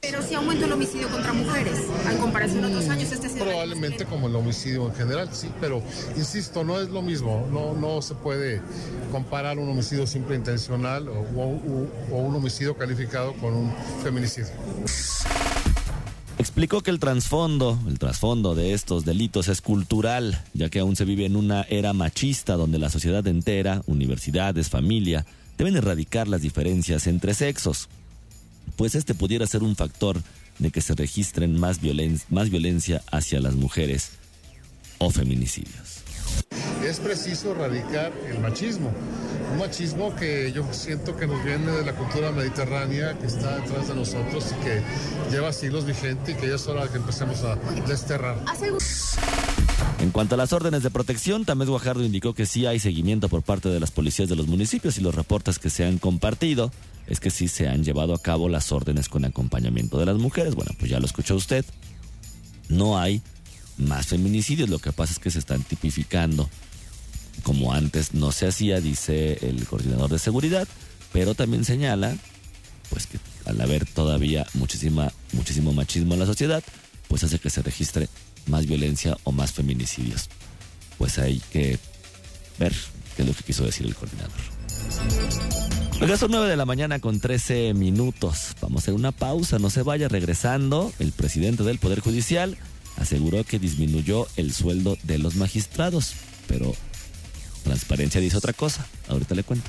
Pero 0.00 0.22
sí 0.22 0.34
aumenta 0.34 0.66
el 0.66 0.72
homicidio 0.72 1.08
contra 1.08 1.32
mujeres, 1.32 1.78
en 2.10 2.18
comparación 2.18 2.64
a 2.64 2.68
otros 2.68 2.88
años. 2.88 3.10
Este 3.10 3.28
Probablemente 3.28 4.04
como 4.04 4.28
el 4.28 4.36
homicidio 4.36 4.86
en 4.86 4.94
general, 4.94 5.28
sí, 5.32 5.48
pero 5.60 5.82
insisto, 6.16 6.62
no 6.64 6.80
es 6.80 6.90
lo 6.90 7.02
mismo. 7.02 7.46
No, 7.50 7.74
no 7.74 8.02
se 8.02 8.14
puede 8.14 8.60
comparar 9.10 9.58
un 9.58 9.68
homicidio 9.68 10.06
simple 10.06 10.36
intencional 10.36 11.08
o, 11.08 11.14
o 12.12 12.16
un 12.16 12.34
homicidio 12.34 12.76
calificado 12.76 13.32
con 13.34 13.54
un 13.54 13.74
feminicidio. 14.02 14.52
Explicó 16.38 16.82
que 16.82 16.90
el 16.90 16.98
trasfondo, 16.98 17.78
el 17.86 17.98
trasfondo 17.98 18.54
de 18.54 18.74
estos 18.74 19.04
delitos 19.04 19.48
es 19.48 19.60
cultural, 19.60 20.44
ya 20.52 20.68
que 20.68 20.80
aún 20.80 20.96
se 20.96 21.04
vive 21.04 21.24
en 21.24 21.36
una 21.36 21.62
era 21.62 21.92
machista 21.92 22.54
donde 22.54 22.78
la 22.78 22.90
sociedad 22.90 23.26
entera, 23.26 23.82
universidades, 23.86 24.68
familia, 24.68 25.24
deben 25.56 25.76
erradicar 25.76 26.28
las 26.28 26.42
diferencias 26.42 27.06
entre 27.06 27.34
sexos 27.34 27.88
pues 28.76 28.94
este 28.94 29.14
pudiera 29.14 29.46
ser 29.46 29.62
un 29.62 29.76
factor 29.76 30.20
de 30.58 30.70
que 30.70 30.80
se 30.80 30.94
registren 30.94 31.58
más, 31.58 31.80
más 32.30 32.50
violencia 32.50 33.02
hacia 33.10 33.40
las 33.40 33.54
mujeres 33.54 34.10
o 34.98 35.10
feminicidios. 35.10 36.02
Es 36.84 37.00
preciso 37.00 37.52
erradicar 37.52 38.12
el 38.28 38.38
machismo, 38.40 38.92
un 39.54 39.60
machismo 39.60 40.14
que 40.16 40.52
yo 40.52 40.66
siento 40.72 41.16
que 41.16 41.26
nos 41.26 41.42
viene 41.44 41.70
de 41.70 41.84
la 41.84 41.94
cultura 41.94 42.32
mediterránea, 42.32 43.16
que 43.18 43.26
está 43.26 43.58
detrás 43.58 43.88
de 43.88 43.94
nosotros 43.94 44.46
y 44.52 44.64
que 44.64 44.82
lleva 45.30 45.52
siglos 45.52 45.86
vigente 45.86 46.32
y 46.32 46.34
que 46.34 46.48
ya 46.48 46.56
es 46.56 46.66
hora 46.66 46.84
de 46.84 46.90
que 46.90 46.96
empecemos 46.96 47.42
a 47.44 47.54
desterrar. 47.86 48.36
En 50.00 50.10
cuanto 50.10 50.34
a 50.34 50.38
las 50.38 50.52
órdenes 50.52 50.82
de 50.82 50.90
protección, 50.90 51.44
Tamés 51.44 51.68
Guajardo 51.68 52.04
indicó 52.04 52.34
que 52.34 52.46
sí 52.46 52.66
hay 52.66 52.80
seguimiento 52.80 53.28
por 53.28 53.42
parte 53.42 53.68
de 53.68 53.78
las 53.78 53.92
policías 53.92 54.28
de 54.28 54.36
los 54.36 54.48
municipios 54.48 54.98
y 54.98 55.00
los 55.00 55.14
reportes 55.14 55.60
que 55.60 55.70
se 55.70 55.84
han 55.84 55.98
compartido 55.98 56.72
es 57.06 57.20
que 57.20 57.30
sí 57.30 57.46
se 57.46 57.68
han 57.68 57.84
llevado 57.84 58.12
a 58.12 58.18
cabo 58.18 58.48
las 58.48 58.72
órdenes 58.72 59.08
con 59.08 59.24
acompañamiento 59.24 59.98
de 59.98 60.06
las 60.06 60.16
mujeres. 60.16 60.56
Bueno, 60.56 60.72
pues 60.78 60.90
ya 60.90 60.98
lo 60.98 61.06
escuchó 61.06 61.36
usted. 61.36 61.64
No 62.68 62.98
hay 62.98 63.22
más 63.78 64.06
feminicidios, 64.06 64.68
lo 64.68 64.80
que 64.80 64.92
pasa 64.92 65.12
es 65.12 65.18
que 65.20 65.30
se 65.30 65.38
están 65.38 65.62
tipificando 65.62 66.48
como 67.44 67.72
antes 67.72 68.14
no 68.14 68.32
se 68.32 68.48
hacía, 68.48 68.80
dice 68.80 69.38
el 69.42 69.64
coordinador 69.66 70.10
de 70.10 70.18
seguridad, 70.18 70.66
pero 71.12 71.36
también 71.36 71.64
señala 71.64 72.16
pues 72.90 73.06
que 73.06 73.18
al 73.44 73.60
haber 73.60 73.86
todavía 73.86 74.46
muchísima 74.54 75.12
muchísimo 75.32 75.72
machismo 75.72 76.14
en 76.14 76.20
la 76.20 76.26
sociedad, 76.26 76.64
pues 77.06 77.22
hace 77.22 77.38
que 77.38 77.50
se 77.50 77.62
registre 77.62 78.08
más 78.46 78.66
violencia 78.66 79.16
o 79.24 79.32
más 79.32 79.52
feminicidios. 79.52 80.28
Pues 80.98 81.18
hay 81.18 81.40
que 81.52 81.78
ver 82.58 82.74
qué 83.16 83.22
es 83.22 83.28
lo 83.28 83.34
que 83.34 83.44
quiso 83.44 83.64
decir 83.64 83.86
el 83.86 83.94
coordinador. 83.94 84.32
Oiga, 86.00 86.16
son 86.16 86.32
9 86.32 86.48
de 86.48 86.56
la 86.56 86.66
mañana 86.66 86.98
con 86.98 87.20
13 87.20 87.74
minutos. 87.74 88.54
Vamos 88.60 88.78
a 88.78 88.82
hacer 88.82 88.94
una 88.94 89.12
pausa, 89.12 89.58
no 89.58 89.70
se 89.70 89.82
vaya 89.82 90.08
regresando. 90.08 90.92
El 90.98 91.12
presidente 91.12 91.62
del 91.62 91.78
Poder 91.78 92.00
Judicial 92.00 92.56
aseguró 92.96 93.44
que 93.44 93.58
disminuyó 93.58 94.26
el 94.36 94.52
sueldo 94.52 94.98
de 95.02 95.18
los 95.18 95.36
magistrados, 95.36 96.14
pero 96.46 96.74
Transparencia 97.64 98.20
dice 98.20 98.36
otra 98.36 98.52
cosa. 98.52 98.86
Ahorita 99.08 99.34
le 99.34 99.42
cuento. 99.42 99.68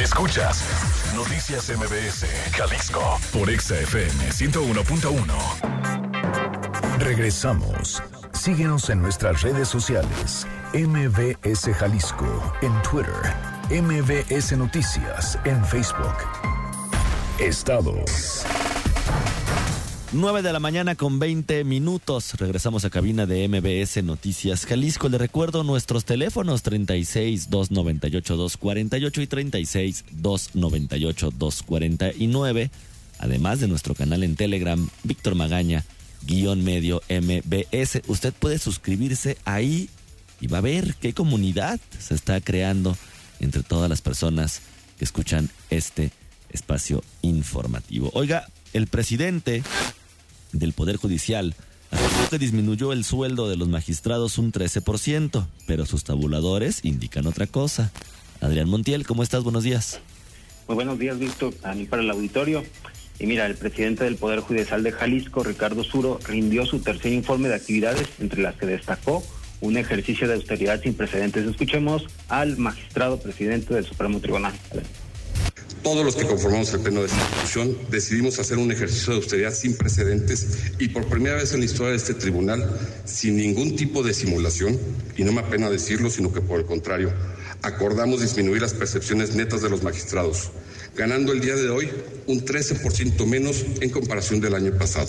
Escuchas 0.00 0.62
Noticias 1.14 1.68
MBS, 1.76 2.24
Jalisco, 2.52 3.18
por 3.32 3.50
XFM 3.50 4.30
101.1. 4.30 6.98
Regresamos. 6.98 8.00
Síguenos 8.32 8.88
en 8.90 9.02
nuestras 9.02 9.42
redes 9.42 9.66
sociales. 9.68 10.46
MBS 10.72 11.74
Jalisco 11.74 12.54
en 12.62 12.80
Twitter 12.82 13.12
MBS 13.72 14.54
Noticias 14.58 15.38
en 15.44 15.64
Facebook. 15.64 16.14
Estados. 17.38 18.44
9 20.14 20.42
de 20.42 20.52
la 20.52 20.60
mañana 20.60 20.94
con 20.94 21.18
20 21.18 21.64
minutos. 21.64 22.34
Regresamos 22.34 22.84
a 22.84 22.90
cabina 22.90 23.24
de 23.24 23.48
MBS 23.48 24.04
Noticias 24.04 24.66
Jalisco. 24.66 25.08
Le 25.08 25.16
recuerdo 25.16 25.64
nuestros 25.64 26.04
teléfonos 26.04 26.62
36 26.62 27.48
298 27.48 28.36
248 28.36 29.22
y 29.22 29.26
36 29.26 30.04
298 30.10 31.30
249. 31.30 32.70
Además 33.20 33.60
de 33.60 33.68
nuestro 33.68 33.94
canal 33.94 34.22
en 34.22 34.36
Telegram, 34.36 34.86
Víctor 35.02 35.34
Magaña, 35.34 35.86
guion 36.26 36.62
medio 36.62 37.00
MBS. 37.08 38.02
Usted 38.06 38.34
puede 38.34 38.58
suscribirse 38.58 39.38
ahí 39.46 39.88
y 40.42 40.46
va 40.46 40.58
a 40.58 40.62
ver 40.62 40.94
qué 40.96 41.14
comunidad 41.14 41.80
se 41.98 42.14
está 42.14 42.38
creando 42.42 42.98
entre 43.40 43.62
todas 43.62 43.88
las 43.88 44.02
personas 44.02 44.60
que 44.98 45.06
escuchan 45.06 45.48
este 45.70 46.12
espacio 46.50 47.02
informativo. 47.22 48.10
Oiga, 48.12 48.46
el 48.74 48.88
presidente 48.88 49.62
del 50.52 50.72
Poder 50.72 50.96
Judicial 50.96 51.54
afirmó 51.90 52.28
que 52.28 52.38
disminuyó 52.38 52.92
el 52.92 53.04
sueldo 53.04 53.48
de 53.48 53.56
los 53.56 53.68
magistrados 53.68 54.38
un 54.38 54.52
13%, 54.52 55.46
pero 55.66 55.86
sus 55.86 56.04
tabuladores 56.04 56.84
indican 56.84 57.26
otra 57.26 57.46
cosa. 57.46 57.92
Adrián 58.40 58.68
Montiel, 58.68 59.06
¿cómo 59.06 59.22
estás? 59.22 59.44
Buenos 59.44 59.62
días. 59.62 60.00
Muy 60.68 60.76
buenos 60.76 60.98
días, 60.98 61.18
Víctor, 61.18 61.54
a 61.62 61.74
mí 61.74 61.84
para 61.84 62.02
el 62.02 62.10
auditorio. 62.10 62.64
Y 63.18 63.26
mira, 63.26 63.46
el 63.46 63.56
presidente 63.56 64.04
del 64.04 64.16
Poder 64.16 64.40
Judicial 64.40 64.82
de 64.82 64.90
Jalisco, 64.90 65.44
Ricardo 65.44 65.84
Suro, 65.84 66.18
rindió 66.26 66.64
su 66.66 66.80
tercer 66.80 67.12
informe 67.12 67.48
de 67.48 67.54
actividades, 67.54 68.08
entre 68.18 68.42
las 68.42 68.56
que 68.56 68.66
destacó 68.66 69.22
un 69.60 69.76
ejercicio 69.76 70.26
de 70.26 70.34
austeridad 70.34 70.82
sin 70.82 70.94
precedentes. 70.94 71.46
Escuchemos 71.46 72.06
al 72.28 72.56
magistrado 72.56 73.20
presidente 73.20 73.74
del 73.74 73.84
Supremo 73.84 74.18
Tribunal. 74.18 74.52
Todos 75.82 76.04
los 76.04 76.14
que 76.14 76.26
conformamos 76.26 76.72
el 76.74 76.80
Pleno 76.80 77.00
de 77.00 77.06
esta 77.06 77.18
institución 77.18 77.76
decidimos 77.90 78.38
hacer 78.38 78.58
un 78.58 78.70
ejercicio 78.70 79.14
de 79.14 79.16
austeridad 79.18 79.52
sin 79.52 79.76
precedentes 79.76 80.72
y 80.78 80.88
por 80.88 81.06
primera 81.06 81.34
vez 81.36 81.52
en 81.54 81.60
la 81.60 81.66
historia 81.66 81.90
de 81.90 81.96
este 81.96 82.14
tribunal, 82.14 82.64
sin 83.04 83.36
ningún 83.36 83.74
tipo 83.74 84.04
de 84.04 84.14
simulación, 84.14 84.78
y 85.16 85.24
no 85.24 85.32
me 85.32 85.40
apena 85.40 85.68
decirlo, 85.70 86.08
sino 86.08 86.32
que 86.32 86.40
por 86.40 86.60
el 86.60 86.66
contrario, 86.66 87.12
acordamos 87.62 88.20
disminuir 88.20 88.62
las 88.62 88.74
percepciones 88.74 89.34
netas 89.34 89.60
de 89.60 89.70
los 89.70 89.82
magistrados, 89.82 90.52
ganando 90.94 91.32
el 91.32 91.40
día 91.40 91.56
de 91.56 91.68
hoy 91.68 91.90
un 92.28 92.44
13% 92.44 93.26
menos 93.26 93.64
en 93.80 93.90
comparación 93.90 94.40
del 94.40 94.54
año 94.54 94.72
pasado. 94.78 95.08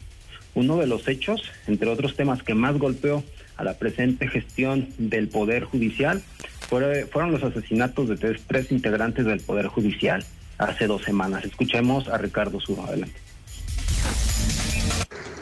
Uno 0.54 0.76
de 0.76 0.86
los 0.86 1.08
hechos, 1.08 1.42
entre 1.66 1.88
otros 1.88 2.14
temas 2.14 2.42
que 2.42 2.54
más 2.54 2.78
golpeó 2.78 3.24
a 3.56 3.64
la 3.64 3.74
presente 3.74 4.28
gestión 4.28 4.88
del 4.98 5.28
Poder 5.28 5.64
Judicial, 5.64 6.22
fueron 6.68 7.32
los 7.32 7.42
asesinatos 7.42 8.08
de 8.08 8.16
tres, 8.16 8.42
tres 8.46 8.72
integrantes 8.72 9.26
del 9.26 9.40
Poder 9.40 9.66
Judicial 9.66 10.24
hace 10.58 10.86
dos 10.86 11.02
semanas. 11.02 11.44
Escuchemos 11.44 12.08
a 12.08 12.18
Ricardo 12.18 12.60
Suro. 12.60 12.84
Adelante. 12.84 13.23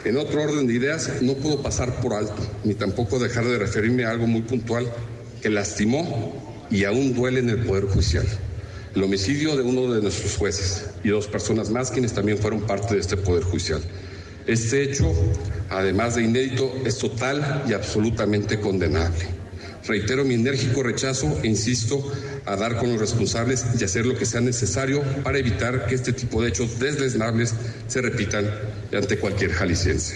En 0.05 0.17
otro 0.17 0.43
orden 0.43 0.67
de 0.67 0.73
ideas, 0.73 1.21
no 1.21 1.33
puedo 1.35 1.61
pasar 1.61 2.01
por 2.01 2.13
alto, 2.13 2.35
ni 2.65 2.73
tampoco 2.73 3.19
dejar 3.19 3.45
de 3.45 3.57
referirme 3.57 4.03
a 4.03 4.11
algo 4.11 4.27
muy 4.27 4.41
puntual 4.41 4.91
que 5.41 5.49
lastimó 5.49 6.65
y 6.69 6.83
aún 6.83 7.13
duele 7.13 7.39
en 7.39 7.49
el 7.49 7.59
Poder 7.59 7.85
Judicial. 7.85 8.25
El 8.95 9.03
homicidio 9.03 9.55
de 9.55 9.63
uno 9.63 9.93
de 9.93 10.01
nuestros 10.01 10.35
jueces 10.35 10.89
y 11.03 11.09
dos 11.09 11.27
personas 11.27 11.69
más 11.69 11.89
quienes 11.89 12.13
también 12.13 12.37
fueron 12.37 12.61
parte 12.61 12.95
de 12.95 12.99
este 12.99 13.15
Poder 13.15 13.43
Judicial. 13.43 13.81
Este 14.45 14.83
hecho, 14.83 15.09
además 15.69 16.15
de 16.15 16.23
inédito, 16.23 16.73
es 16.85 16.97
total 16.97 17.63
y 17.67 17.71
absolutamente 17.71 18.59
condenable. 18.59 19.42
Reitero 19.87 20.23
mi 20.23 20.35
enérgico 20.35 20.81
rechazo 20.81 21.39
e 21.43 21.47
insisto 21.47 22.09
a 22.45 22.55
dar 22.55 22.77
con 22.77 22.89
los 22.89 22.99
responsables 22.99 23.65
y 23.79 23.83
hacer 23.83 24.05
lo 24.05 24.17
que 24.17 24.25
sea 24.25 24.39
necesario 24.39 25.03
para 25.23 25.37
evitar 25.37 25.87
que 25.87 25.95
este 25.95 26.13
tipo 26.13 26.41
de 26.41 26.49
hechos 26.49 26.79
desleznables 26.79 27.53
se 27.87 28.01
repitan 28.01 28.49
ante 28.93 29.17
cualquier 29.19 29.51
jalisciense. 29.51 30.15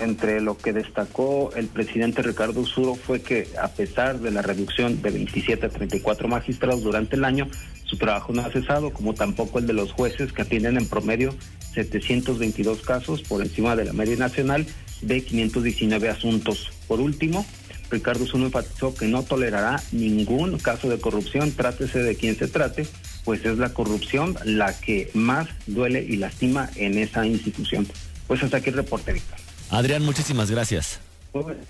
Entre 0.00 0.40
lo 0.40 0.56
que 0.56 0.72
destacó 0.72 1.50
el 1.56 1.66
presidente 1.66 2.22
Ricardo 2.22 2.64
Suro 2.64 2.94
fue 2.94 3.20
que 3.20 3.48
a 3.60 3.68
pesar 3.68 4.20
de 4.20 4.30
la 4.30 4.42
reducción 4.42 5.02
de 5.02 5.10
27 5.10 5.66
a 5.66 5.68
34 5.70 6.28
magistrados 6.28 6.82
durante 6.82 7.16
el 7.16 7.24
año, 7.24 7.48
su 7.84 7.96
trabajo 7.96 8.32
no 8.32 8.42
ha 8.42 8.50
cesado, 8.50 8.92
como 8.92 9.14
tampoco 9.14 9.58
el 9.58 9.66
de 9.66 9.72
los 9.72 9.92
jueces 9.92 10.32
que 10.32 10.42
atienden 10.42 10.76
en 10.76 10.86
promedio 10.86 11.34
722 11.74 12.82
casos 12.82 13.22
por 13.22 13.42
encima 13.42 13.74
de 13.74 13.86
la 13.86 13.92
media 13.92 14.16
nacional 14.16 14.66
de 15.02 15.22
519 15.22 16.08
asuntos. 16.08 16.70
Por 16.86 17.00
último, 17.00 17.46
Ricardo 17.90 18.26
Zuno 18.26 18.46
enfatizó 18.46 18.94
que 18.94 19.06
no 19.06 19.22
tolerará 19.22 19.82
ningún 19.92 20.58
caso 20.58 20.88
de 20.88 20.98
corrupción, 21.00 21.52
trátese 21.52 22.02
de 22.02 22.16
quien 22.16 22.36
se 22.36 22.48
trate, 22.48 22.86
pues 23.24 23.44
es 23.44 23.58
la 23.58 23.72
corrupción 23.72 24.36
la 24.44 24.78
que 24.78 25.10
más 25.14 25.48
duele 25.66 26.02
y 26.02 26.16
lastima 26.16 26.70
en 26.76 26.98
esa 26.98 27.26
institución. 27.26 27.86
Pues 28.26 28.42
hasta 28.42 28.58
aquí 28.58 28.70
el 28.70 28.76
reporte, 28.76 29.12
Víctor. 29.12 29.38
Adrián, 29.70 30.02
muchísimas 30.02 30.50
gracias. 30.50 31.00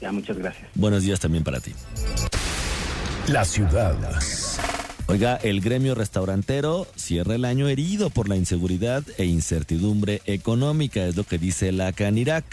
Ya, 0.01 0.13
muchas 0.13 0.39
gracias. 0.39 0.69
Buenos 0.75 1.03
días 1.03 1.21
también 1.21 1.45
para 1.45 1.61
ti. 1.61 1.73
La 3.29 3.45
ciudad. 3.45 3.97
Oiga, 5.07 5.37
el 5.37 5.61
gremio 5.61 5.95
restaurantero 5.95 6.87
cierra 6.97 7.35
el 7.35 7.45
año 7.45 7.69
herido 7.69 8.11
por 8.11 8.29
la 8.29 8.37
inseguridad 8.37 9.03
e 9.17 9.25
incertidumbre 9.25 10.21
económica, 10.27 11.05
es 11.05 11.17
lo 11.17 11.25
que 11.25 11.39
dice 11.39 11.73
la 11.73 11.93
Canirac. 11.93 12.45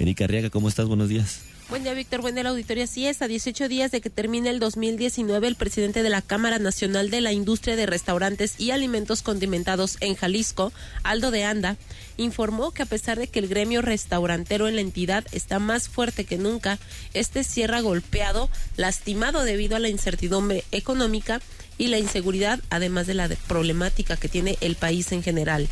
Erika 0.00 0.24
Arriaga, 0.24 0.48
¿cómo 0.48 0.66
estás? 0.68 0.88
Buenos 0.88 1.10
días. 1.10 1.40
Buen 1.68 1.84
día, 1.84 1.92
Víctor. 1.92 2.22
Buen 2.22 2.34
día, 2.34 2.42
la 2.42 2.50
auditoría. 2.50 2.86
Sí 2.86 3.06
es, 3.06 3.20
a 3.20 3.28
18 3.28 3.68
días 3.68 3.90
de 3.90 4.00
que 4.00 4.08
termine 4.08 4.48
el 4.48 4.58
2019, 4.58 5.46
el 5.46 5.56
presidente 5.56 6.02
de 6.02 6.08
la 6.08 6.22
Cámara 6.22 6.58
Nacional 6.58 7.10
de 7.10 7.20
la 7.20 7.32
Industria 7.32 7.76
de 7.76 7.84
Restaurantes 7.84 8.58
y 8.58 8.70
Alimentos 8.70 9.20
Condimentados 9.20 9.98
en 10.00 10.16
Jalisco, 10.16 10.72
Aldo 11.02 11.30
de 11.30 11.44
Anda, 11.44 11.76
informó 12.16 12.70
que 12.70 12.82
a 12.82 12.86
pesar 12.86 13.18
de 13.18 13.28
que 13.28 13.40
el 13.40 13.48
gremio 13.48 13.82
restaurantero 13.82 14.68
en 14.68 14.76
la 14.76 14.80
entidad 14.80 15.26
está 15.32 15.58
más 15.58 15.90
fuerte 15.90 16.24
que 16.24 16.38
nunca, 16.38 16.78
este 17.12 17.44
cierra 17.44 17.82
golpeado, 17.82 18.48
lastimado 18.78 19.44
debido 19.44 19.76
a 19.76 19.80
la 19.80 19.90
incertidumbre 19.90 20.64
económica 20.72 21.42
y 21.76 21.88
la 21.88 21.98
inseguridad, 21.98 22.58
además 22.70 23.06
de 23.06 23.14
la 23.14 23.28
problemática 23.46 24.16
que 24.16 24.28
tiene 24.28 24.56
el 24.62 24.76
país 24.76 25.12
en 25.12 25.22
general. 25.22 25.68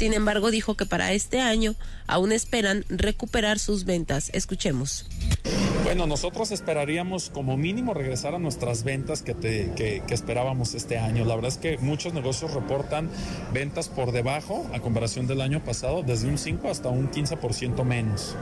Sin 0.00 0.14
embargo, 0.14 0.50
dijo 0.50 0.76
que 0.76 0.86
para 0.86 1.12
este 1.12 1.40
año 1.42 1.74
aún 2.06 2.32
esperan 2.32 2.86
recuperar 2.88 3.58
sus 3.58 3.84
ventas. 3.84 4.30
Escuchemos. 4.32 5.04
Bueno, 5.84 6.06
nosotros 6.06 6.52
esperaríamos 6.52 7.28
como 7.28 7.58
mínimo 7.58 7.92
regresar 7.92 8.34
a 8.34 8.38
nuestras 8.38 8.82
ventas 8.82 9.20
que, 9.20 9.34
que, 9.34 10.02
esperábamos 10.08 10.72
este 10.72 10.96
año. 10.96 11.26
La 11.26 11.34
verdad 11.34 11.50
es 11.50 11.58
que 11.58 11.76
muchos 11.76 12.14
negocios 12.14 12.54
reportan 12.54 13.10
ventas 13.52 13.90
por 13.90 14.12
debajo 14.12 14.66
a 14.72 14.80
comparación 14.80 15.26
del 15.26 15.42
año 15.42 15.62
pasado, 15.62 16.02
desde 16.02 16.28
un 16.28 16.38
5 16.38 16.70
hasta 16.70 16.88
un 16.88 17.10
15% 17.10 17.84
menos. 17.84 18.34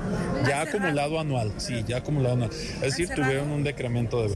Ya 0.47 0.61
acumulado 0.61 1.19
anual, 1.19 1.53
sí, 1.57 1.85
ya 1.89 1.97
acumulado 1.97 2.37
anual. 2.37 2.51
Es 2.75 2.97
decir, 2.97 3.09
tuvieron 3.09 3.51
un 3.51 3.65
decremento 3.65 4.23
de 4.23 4.33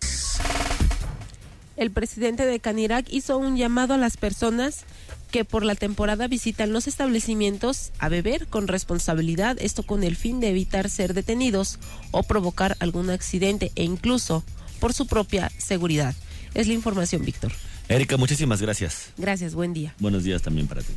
el 1.83 1.91
presidente 1.91 2.47
de 2.47 2.61
Canirac 2.61 3.07
hizo 3.11 3.39
un 3.39 3.57
llamado 3.57 3.95
a 3.95 3.97
las 3.97 4.17
personas 4.17 4.85
que 5.33 5.45
por 5.45 5.65
la 5.65 5.75
temporada 5.75 6.29
visitan 6.29 6.73
los 6.73 6.87
establecimientos 6.87 7.91
a 7.99 8.09
beber 8.09 8.47
con 8.47 8.69
responsabilidad, 8.69 9.57
esto 9.61 9.83
con 9.83 10.05
el 10.05 10.15
fin 10.15 10.39
de 10.39 10.51
evitar 10.51 10.89
ser 10.89 11.15
detenidos 11.15 11.81
o 12.13 12.23
provocar 12.23 12.77
algún 12.79 13.11
accidente 13.11 13.73
e 13.75 13.83
incluso 13.83 14.45
por 14.79 14.93
su 14.93 15.09
propia 15.09 15.51
seguridad. 15.59 16.15
Es 16.55 16.69
la 16.69 16.75
información, 16.75 17.25
Víctor. 17.25 17.51
Erika, 17.89 18.17
muchísimas 18.17 18.63
gracias. 18.63 19.09
Gracias, 19.17 19.55
buen 19.55 19.73
día. 19.73 19.95
Buenos 19.99 20.23
días 20.23 20.43
también 20.43 20.69
para 20.69 20.83
ti. 20.83 20.93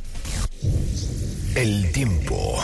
El 1.56 1.90
tiempo. 1.90 2.58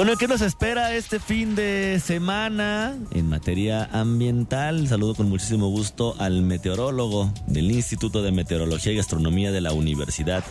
Bueno, 0.00 0.16
¿qué 0.16 0.28
nos 0.28 0.40
espera 0.40 0.94
este 0.94 1.20
fin 1.20 1.54
de 1.54 2.00
semana 2.02 2.96
en 3.10 3.28
materia 3.28 3.84
ambiental? 3.92 4.88
Saludo 4.88 5.14
con 5.14 5.28
muchísimo 5.28 5.68
gusto 5.68 6.14
al 6.18 6.40
meteorólogo 6.40 7.30
del 7.46 7.70
Instituto 7.70 8.22
de 8.22 8.32
Meteorología 8.32 8.94
y 8.94 8.98
Astronomía 8.98 9.52
de 9.52 9.60
la 9.60 9.74
Universidad 9.74 10.42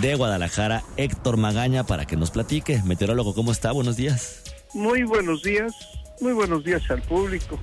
de 0.00 0.14
Guadalajara, 0.14 0.84
Héctor 0.98 1.36
Magaña, 1.36 1.82
para 1.82 2.04
que 2.04 2.16
nos 2.16 2.30
platique. 2.30 2.80
Meteorólogo, 2.84 3.34
¿cómo 3.34 3.50
está? 3.50 3.72
Buenos 3.72 3.96
días. 3.96 4.44
Muy 4.72 5.02
buenos 5.02 5.42
días, 5.42 5.74
muy 6.20 6.32
buenos 6.32 6.62
días 6.62 6.88
al 6.88 7.02
público. 7.02 7.58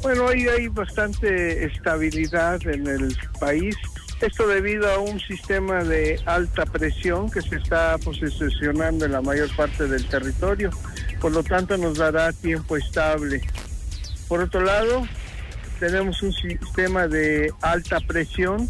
Bueno, 0.00 0.26
hoy 0.26 0.46
hay 0.46 0.68
bastante 0.68 1.64
estabilidad 1.64 2.64
en 2.68 2.86
el 2.86 3.16
país 3.40 3.74
esto 4.22 4.46
debido 4.46 4.88
a 4.88 4.98
un 4.98 5.18
sistema 5.18 5.82
de 5.82 6.20
alta 6.26 6.64
presión 6.64 7.28
que 7.28 7.42
se 7.42 7.56
está 7.56 7.98
posicionando 7.98 9.04
en 9.04 9.12
la 9.12 9.20
mayor 9.20 9.54
parte 9.56 9.88
del 9.88 10.06
territorio, 10.06 10.70
por 11.20 11.32
lo 11.32 11.42
tanto 11.42 11.76
nos 11.76 11.98
dará 11.98 12.32
tiempo 12.32 12.76
estable. 12.76 13.42
Por 14.28 14.40
otro 14.40 14.60
lado, 14.60 15.06
tenemos 15.80 16.22
un 16.22 16.32
sistema 16.32 17.08
de 17.08 17.52
alta 17.60 17.98
presión 18.00 18.68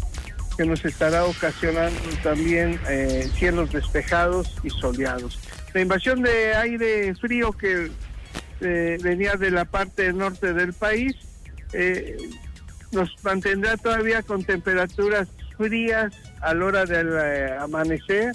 que 0.57 0.65
nos 0.65 0.83
estará 0.85 1.25
ocasionando 1.25 1.99
también 2.23 2.79
eh, 2.89 3.29
cielos 3.37 3.71
despejados 3.71 4.55
y 4.63 4.71
soleados. 4.71 5.39
La 5.73 5.81
invasión 5.81 6.23
de 6.23 6.55
aire 6.55 7.13
frío 7.15 7.51
que 7.51 7.91
eh, 8.61 8.97
venía 9.01 9.35
de 9.35 9.51
la 9.51 9.65
parte 9.65 10.11
norte 10.13 10.53
del 10.53 10.73
país 10.73 11.15
eh, 11.73 12.17
nos 12.91 13.11
mantendrá 13.23 13.77
todavía 13.77 14.21
con 14.21 14.43
temperaturas 14.43 15.27
frías 15.63 16.13
a 16.41 16.53
la 16.53 16.65
hora 16.65 16.85
del 16.85 17.09
eh, 17.13 17.55
amanecer 17.57 18.33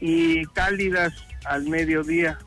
y 0.00 0.44
cálidas 0.46 1.12
al 1.44 1.64
mediodía. 1.64 2.38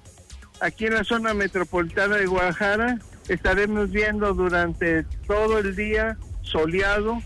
Aquí 0.62 0.86
en 0.86 0.94
la 0.94 1.04
zona 1.04 1.34
metropolitana 1.34 2.16
de 2.16 2.26
Guadalajara 2.26 3.00
estaremos 3.28 3.92
viendo 3.92 4.34
durante 4.34 5.04
todo 5.28 5.60
el 5.60 5.76
día 5.76 6.18
soleado, 6.44 7.22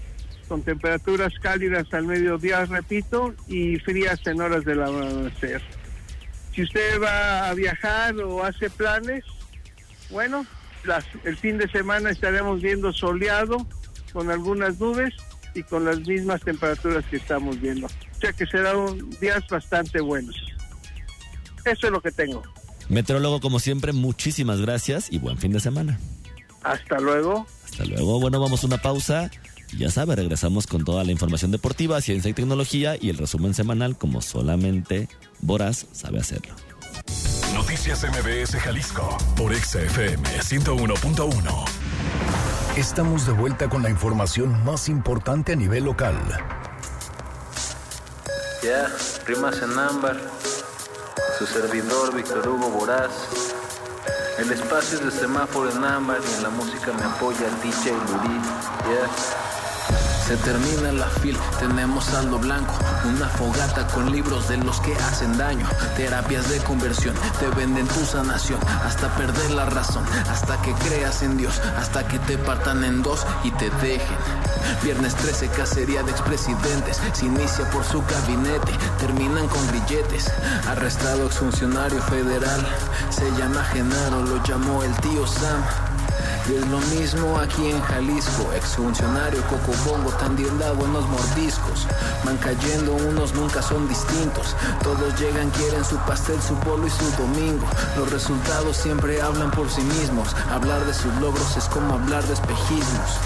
con 0.47 0.63
temperaturas 0.63 1.33
cálidas 1.39 1.93
al 1.93 2.05
mediodía, 2.05 2.65
repito, 2.65 3.35
y 3.47 3.77
frías 3.77 4.25
en 4.25 4.41
horas 4.41 4.65
del 4.65 4.81
amanecer. 4.81 5.61
Si 6.55 6.63
usted 6.63 6.99
va 6.99 7.49
a 7.49 7.53
viajar 7.53 8.15
o 8.17 8.43
hace 8.43 8.69
planes, 8.71 9.23
bueno, 10.09 10.43
el 11.23 11.37
fin 11.37 11.59
de 11.59 11.69
semana 11.69 12.09
estaremos 12.09 12.61
viendo 12.63 12.91
soleado 12.91 13.67
con 14.11 14.31
algunas 14.31 14.79
nubes 14.79 15.13
y 15.53 15.63
con 15.63 15.85
las 15.85 15.99
mismas 16.07 16.41
temperaturas 16.41 17.05
que 17.05 17.17
estamos 17.17 17.59
viendo. 17.59 17.87
O 17.87 18.19
sea 18.19 18.33
que 18.33 18.45
serán 18.45 19.09
días 19.19 19.47
bastante 19.49 20.01
buenos. 20.01 20.35
Eso 21.65 21.87
es 21.87 21.91
lo 21.91 22.01
que 22.01 22.11
tengo. 22.11 22.43
Meteorólogo, 22.89 23.39
como 23.39 23.59
siempre, 23.59 23.93
muchísimas 23.93 24.61
gracias 24.61 25.11
y 25.11 25.19
buen 25.19 25.37
fin 25.37 25.51
de 25.51 25.59
semana. 25.59 25.99
Hasta 26.63 26.99
luego. 26.99 27.45
Hasta 27.65 27.85
luego. 27.85 28.19
Bueno, 28.19 28.39
vamos 28.39 28.63
a 28.63 28.67
una 28.67 28.77
pausa. 28.77 29.29
Ya 29.77 29.91
sabe, 29.91 30.15
regresamos 30.15 30.65
con 30.65 30.83
toda 30.83 31.03
la 31.03 31.11
información 31.11 31.51
deportiva, 31.51 32.01
ciencia 32.01 32.29
y 32.29 32.33
tecnología 32.33 32.97
y 32.99 33.09
el 33.09 33.17
resumen 33.17 33.53
semanal 33.53 33.97
como 33.97 34.21
solamente 34.21 35.07
Boraz 35.41 35.85
sabe 35.91 36.19
hacerlo. 36.19 36.55
Noticias 37.53 38.03
MBS 38.03 38.55
Jalisco 38.55 39.17
por 39.35 39.53
XFM 39.55 40.23
101.1. 40.23 41.88
Estamos 42.79 43.27
de 43.27 43.33
vuelta 43.33 43.67
con 43.67 43.83
la 43.83 43.89
información 43.89 44.63
más 44.63 44.87
importante 44.87 45.51
a 45.51 45.55
nivel 45.57 45.83
local. 45.83 46.15
Ya, 48.63 48.87
rimas 49.25 49.61
en 49.61 49.77
ámbar. 49.77 50.15
Su 51.37 51.45
servidor 51.45 52.15
Víctor 52.15 52.47
Hugo 52.47 52.69
Boraz. 52.69 53.11
El 54.37 54.49
espacio 54.53 54.97
es 54.97 55.03
de 55.03 55.11
semáforo 55.11 55.69
en 55.69 55.83
ámbar 55.83 56.19
y 56.25 56.33
en 56.35 56.43
la 56.43 56.49
música 56.51 56.93
me 56.93 57.03
apoya 57.03 57.49
DJ 57.61 57.91
Lurid. 57.91 58.43
Ya. 58.87 59.48
Se 60.29 60.37
termina 60.37 60.91
la 60.91 61.07
fil, 61.07 61.35
tenemos 61.57 62.05
saldo 62.05 62.37
blanco, 62.37 62.71
una 63.03 63.27
fogata 63.29 63.87
con 63.87 64.11
libros 64.11 64.47
de 64.47 64.57
los 64.57 64.79
que 64.79 64.93
hacen 64.93 65.35
daño, 65.39 65.67
terapias 65.97 66.47
de 66.51 66.59
conversión, 66.59 67.15
te 67.39 67.47
venden 67.59 67.87
tu 67.87 68.05
sanación, 68.05 68.59
hasta 68.85 69.07
perder 69.15 69.49
la 69.49 69.65
razón, 69.65 70.05
hasta 70.29 70.61
que 70.61 70.71
creas 70.73 71.23
en 71.23 71.35
Dios, 71.35 71.59
hasta 71.79 72.07
que 72.07 72.19
te 72.19 72.37
partan 72.37 72.83
en 72.83 73.01
dos 73.01 73.25
y 73.43 73.49
te 73.49 73.71
dejen. 73.81 74.17
Viernes 74.83 75.15
13, 75.15 75.47
cacería 75.47 76.03
de 76.03 76.11
expresidentes, 76.11 77.01
se 77.11 77.25
inicia 77.25 77.67
por 77.71 77.83
su 77.83 78.03
gabinete, 78.03 78.71
terminan 78.99 79.47
con 79.47 79.67
grilletes. 79.69 80.31
Arrestado 80.67 81.25
exfuncionario 81.25 82.03
federal, 82.03 82.67
se 83.09 83.31
llama 83.31 83.63
Genaro, 83.63 84.21
lo 84.21 84.43
llamó 84.43 84.83
el 84.83 84.95
tío 84.97 85.25
Sam. 85.25 85.88
Y 86.49 86.55
es 86.55 86.67
lo 86.67 86.79
mismo 86.97 87.37
aquí 87.37 87.69
en 87.69 87.79
Jalisco, 87.79 88.51
exfuncionario 88.55 89.39
Cocobongo, 89.43 90.09
Tandielda, 90.13 90.71
buenos 90.71 91.07
mordiscos. 91.07 91.85
Van 92.25 92.37
cayendo 92.37 92.93
unos, 92.93 93.35
nunca 93.35 93.61
son 93.61 93.87
distintos. 93.87 94.55
Todos 94.81 95.19
llegan, 95.19 95.51
quieren 95.51 95.85
su 95.85 95.95
pastel, 95.97 96.41
su 96.41 96.55
bolo 96.67 96.87
y 96.87 96.89
su 96.89 97.05
domingo. 97.21 97.67
Los 97.97 98.11
resultados 98.11 98.77
siempre 98.77 99.21
hablan 99.21 99.51
por 99.51 99.69
sí 99.69 99.81
mismos. 99.81 100.35
Hablar 100.51 100.83
de 100.85 100.93
sus 100.95 101.13
logros 101.17 101.55
es 101.55 101.65
como 101.65 101.93
hablar 101.93 102.23
de 102.23 102.33
espejismos. 102.33 103.19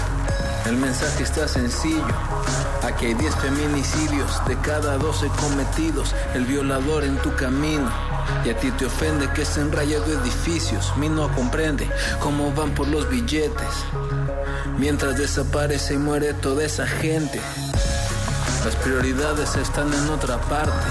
El 0.66 0.76
mensaje 0.76 1.22
está 1.22 1.48
sencillo. 1.48 2.04
Aquí 2.82 3.06
hay 3.06 3.14
10 3.14 3.34
feminicidios 3.36 4.46
de 4.46 4.56
cada 4.58 4.98
12 4.98 5.28
cometidos. 5.40 6.14
El 6.34 6.44
violador 6.44 7.04
en 7.04 7.16
tu 7.18 7.34
camino. 7.36 7.90
Y 8.44 8.50
a 8.50 8.56
ti 8.56 8.70
te 8.72 8.86
ofende 8.86 9.30
que 9.32 9.44
se 9.44 9.60
enrayado 9.60 10.06
edificios. 10.06 10.92
Mi 10.96 11.08
no 11.08 11.32
comprende 11.34 11.88
cómo 12.20 12.52
van 12.52 12.74
por 12.74 12.88
los 12.88 13.08
billetes. 13.08 13.74
Mientras 14.78 15.16
desaparece 15.16 15.94
y 15.94 15.98
muere 15.98 16.34
toda 16.34 16.64
esa 16.64 16.86
gente. 16.86 17.40
Las 18.64 18.76
prioridades 18.76 19.56
están 19.56 19.92
en 19.92 20.10
otra 20.10 20.38
parte. 20.42 20.88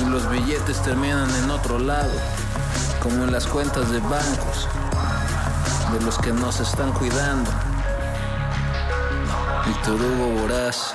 Y 0.00 0.08
los 0.08 0.28
billetes 0.30 0.82
terminan 0.82 1.28
en 1.42 1.50
otro 1.50 1.78
lado. 1.78 2.12
Como 3.02 3.24
en 3.24 3.32
las 3.32 3.46
cuentas 3.46 3.90
de 3.90 4.00
bancos. 4.00 4.68
De 5.92 6.04
los 6.04 6.18
que 6.18 6.32
nos 6.32 6.60
están 6.60 6.92
cuidando. 6.92 7.50
Víctor 9.66 9.94
Hugo 9.94 10.40
Boraz. 10.40 10.94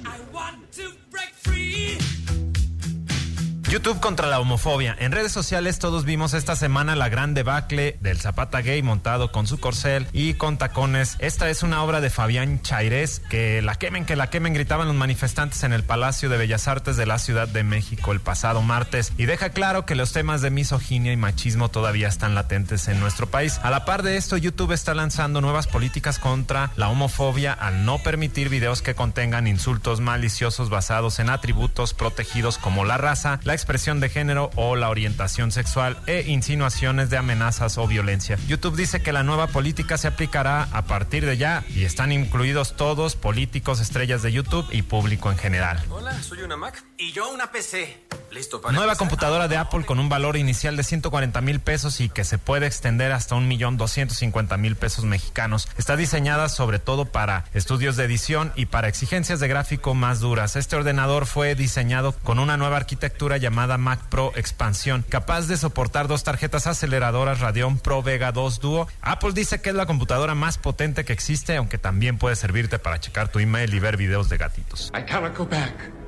YouTube 3.71 4.01
contra 4.01 4.27
la 4.27 4.41
homofobia. 4.41 4.97
En 4.99 5.13
redes 5.13 5.31
sociales 5.31 5.79
todos 5.79 6.03
vimos 6.03 6.33
esta 6.33 6.57
semana 6.57 6.97
la 6.97 7.07
gran 7.07 7.33
debacle 7.33 7.95
del 8.01 8.19
Zapata 8.19 8.59
gay 8.59 8.83
montado 8.83 9.31
con 9.31 9.47
su 9.47 9.61
corcel 9.61 10.07
y 10.11 10.33
con 10.33 10.57
tacones. 10.57 11.15
Esta 11.19 11.49
es 11.49 11.63
una 11.63 11.81
obra 11.81 12.01
de 12.01 12.09
Fabián 12.09 12.61
Chairés. 12.61 13.21
Que 13.29 13.61
la 13.61 13.75
quemen, 13.75 14.05
que 14.05 14.17
la 14.17 14.29
quemen, 14.29 14.53
gritaban 14.53 14.87
los 14.87 14.97
manifestantes 14.97 15.63
en 15.63 15.71
el 15.71 15.85
Palacio 15.85 16.27
de 16.27 16.35
Bellas 16.35 16.67
Artes 16.67 16.97
de 16.97 17.05
la 17.05 17.17
Ciudad 17.17 17.47
de 17.47 17.63
México 17.63 18.11
el 18.11 18.19
pasado 18.19 18.61
martes. 18.61 19.13
Y 19.17 19.23
deja 19.23 19.51
claro 19.51 19.85
que 19.85 19.95
los 19.95 20.11
temas 20.11 20.41
de 20.41 20.49
misoginia 20.49 21.13
y 21.13 21.17
machismo 21.17 21.69
todavía 21.69 22.09
están 22.09 22.35
latentes 22.35 22.89
en 22.89 22.99
nuestro 22.99 23.27
país. 23.27 23.57
A 23.63 23.69
la 23.69 23.85
par 23.85 24.03
de 24.03 24.17
esto, 24.17 24.35
YouTube 24.35 24.73
está 24.73 24.93
lanzando 24.93 25.39
nuevas 25.39 25.67
políticas 25.67 26.19
contra 26.19 26.71
la 26.75 26.89
homofobia 26.89 27.53
al 27.53 27.85
no 27.85 27.99
permitir 27.99 28.49
videos 28.49 28.81
que 28.81 28.95
contengan 28.95 29.47
insultos 29.47 30.01
maliciosos 30.01 30.69
basados 30.69 31.19
en 31.19 31.29
atributos 31.29 31.93
protegidos 31.93 32.57
como 32.57 32.83
la 32.83 32.97
raza, 32.97 33.39
la 33.45 33.60
expresión 33.61 33.99
de 33.99 34.09
género 34.09 34.49
o 34.55 34.75
la 34.75 34.89
orientación 34.89 35.51
sexual 35.51 35.97
e 36.07 36.23
insinuaciones 36.27 37.11
de 37.11 37.17
amenazas 37.17 37.77
o 37.77 37.85
violencia. 37.85 38.39
YouTube 38.47 38.75
dice 38.75 39.03
que 39.03 39.13
la 39.13 39.21
nueva 39.21 39.47
política 39.47 39.99
se 39.99 40.07
aplicará 40.07 40.63
a 40.71 40.85
partir 40.85 41.27
de 41.27 41.37
ya 41.37 41.63
y 41.69 41.83
están 41.83 42.11
incluidos 42.11 42.75
todos, 42.75 43.15
políticos, 43.15 43.79
estrellas 43.79 44.23
de 44.23 44.31
YouTube 44.31 44.65
y 44.71 44.81
público 44.81 45.29
en 45.29 45.37
general. 45.37 45.79
Hola, 45.89 46.21
soy 46.23 46.41
una 46.41 46.57
Mac 46.57 46.83
y 46.97 47.11
yo 47.11 47.29
una 47.29 47.51
PC. 47.51 48.20
Listo 48.31 48.61
para 48.61 48.71
Nueva 48.71 48.93
empezar? 48.93 49.07
computadora 49.07 49.47
de 49.49 49.57
Apple 49.57 49.85
con 49.85 49.99
un 49.99 50.07
valor 50.07 50.37
inicial 50.37 50.77
de 50.77 50.83
140 50.83 51.41
mil 51.41 51.59
pesos 51.59 51.99
y 51.99 52.07
que 52.07 52.23
se 52.23 52.37
puede 52.37 52.65
extender 52.65 53.11
hasta 53.11 53.35
un 53.35 53.47
millón 53.47 53.75
doscientos 53.77 54.17
cincuenta 54.17 54.55
mil 54.55 54.75
pesos 54.77 55.03
mexicanos. 55.03 55.67
Está 55.77 55.97
diseñada 55.97 56.47
sobre 56.47 56.79
todo 56.79 57.05
para 57.05 57.45
estudios 57.53 57.97
de 57.97 58.05
edición 58.05 58.53
y 58.55 58.67
para 58.67 58.87
exigencias 58.87 59.39
de 59.41 59.47
gráfico 59.49 59.93
más 59.93 60.21
duras. 60.21 60.55
Este 60.55 60.77
ordenador 60.77 61.25
fue 61.25 61.55
diseñado 61.55 62.13
con 62.23 62.39
una 62.39 62.55
nueva 62.55 62.77
arquitectura 62.77 63.37
llamada 63.37 63.77
Mac 63.77 63.99
Pro 64.09 64.31
Expansión, 64.35 65.03
capaz 65.07 65.47
de 65.47 65.57
soportar 65.57 66.07
dos 66.07 66.23
tarjetas 66.23 66.67
aceleradoras 66.67 67.41
Radeon 67.41 67.79
Pro 67.79 68.01
Vega 68.01 68.31
2 68.31 68.59
Duo. 68.61 68.87
Apple 69.01 69.33
dice 69.33 69.61
que 69.61 69.69
es 69.69 69.75
la 69.75 69.85
computadora 69.85 70.35
más 70.35 70.57
potente 70.57 71.03
que 71.03 71.13
existe, 71.13 71.57
aunque 71.57 71.77
también 71.77 72.17
puede 72.17 72.37
servirte 72.37 72.79
para 72.79 72.99
checar 72.99 73.27
tu 73.27 73.39
email 73.39 73.73
y 73.73 73.79
ver 73.79 73.97
videos 73.97 74.29
de 74.29 74.37
gatitos. 74.37 74.91
I 74.97 75.03
cannot 75.03 75.37
go 75.37 75.45
back. 75.45 76.00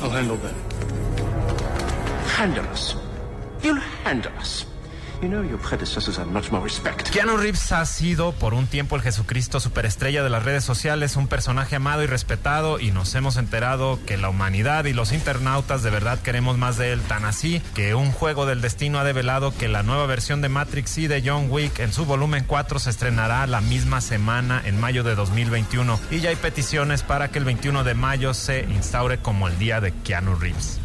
I'll 0.00 0.10
handle 0.10 0.36
them. 0.36 0.54
Handle 2.36 2.66
us. 2.66 2.94
You'll 3.62 3.80
handle 4.04 4.32
us. 4.38 4.66
You. 5.22 5.58
Keanu 7.12 7.36
Reeves 7.36 7.72
ha 7.72 7.84
sido 7.86 8.32
por 8.32 8.54
un 8.54 8.66
tiempo 8.66 8.96
el 8.96 9.02
Jesucristo 9.02 9.60
superestrella 9.60 10.22
de 10.22 10.30
las 10.30 10.44
redes 10.44 10.64
sociales, 10.64 11.16
un 11.16 11.28
personaje 11.28 11.76
amado 11.76 12.02
y 12.02 12.06
respetado 12.06 12.78
y 12.78 12.90
nos 12.90 13.14
hemos 13.14 13.36
enterado 13.36 13.98
que 14.06 14.16
la 14.16 14.28
humanidad 14.28 14.84
y 14.84 14.92
los 14.92 15.12
internautas 15.12 15.82
de 15.82 15.90
verdad 15.90 16.20
queremos 16.20 16.58
más 16.58 16.76
de 16.76 16.92
él, 16.92 17.00
tan 17.02 17.24
así 17.24 17.62
que 17.74 17.94
un 17.94 18.12
juego 18.12 18.46
del 18.46 18.60
destino 18.60 18.98
ha 18.98 19.04
develado 19.04 19.54
que 19.56 19.68
la 19.68 19.82
nueva 19.82 20.06
versión 20.06 20.42
de 20.42 20.48
Matrix 20.48 20.98
y 20.98 21.06
de 21.06 21.22
John 21.24 21.46
Wick 21.50 21.78
en 21.80 21.92
su 21.92 22.04
volumen 22.04 22.44
4 22.46 22.78
se 22.78 22.90
estrenará 22.90 23.46
la 23.46 23.60
misma 23.60 24.00
semana 24.00 24.62
en 24.64 24.78
mayo 24.78 25.02
de 25.04 25.14
2021 25.14 25.98
y 26.10 26.20
ya 26.20 26.30
hay 26.30 26.36
peticiones 26.36 27.02
para 27.02 27.30
que 27.30 27.38
el 27.38 27.44
21 27.44 27.84
de 27.84 27.94
mayo 27.94 28.34
se 28.34 28.60
instaure 28.64 29.18
como 29.18 29.48
el 29.48 29.58
día 29.58 29.80
de 29.80 29.92
Keanu 29.92 30.36
Reeves. 30.36 30.80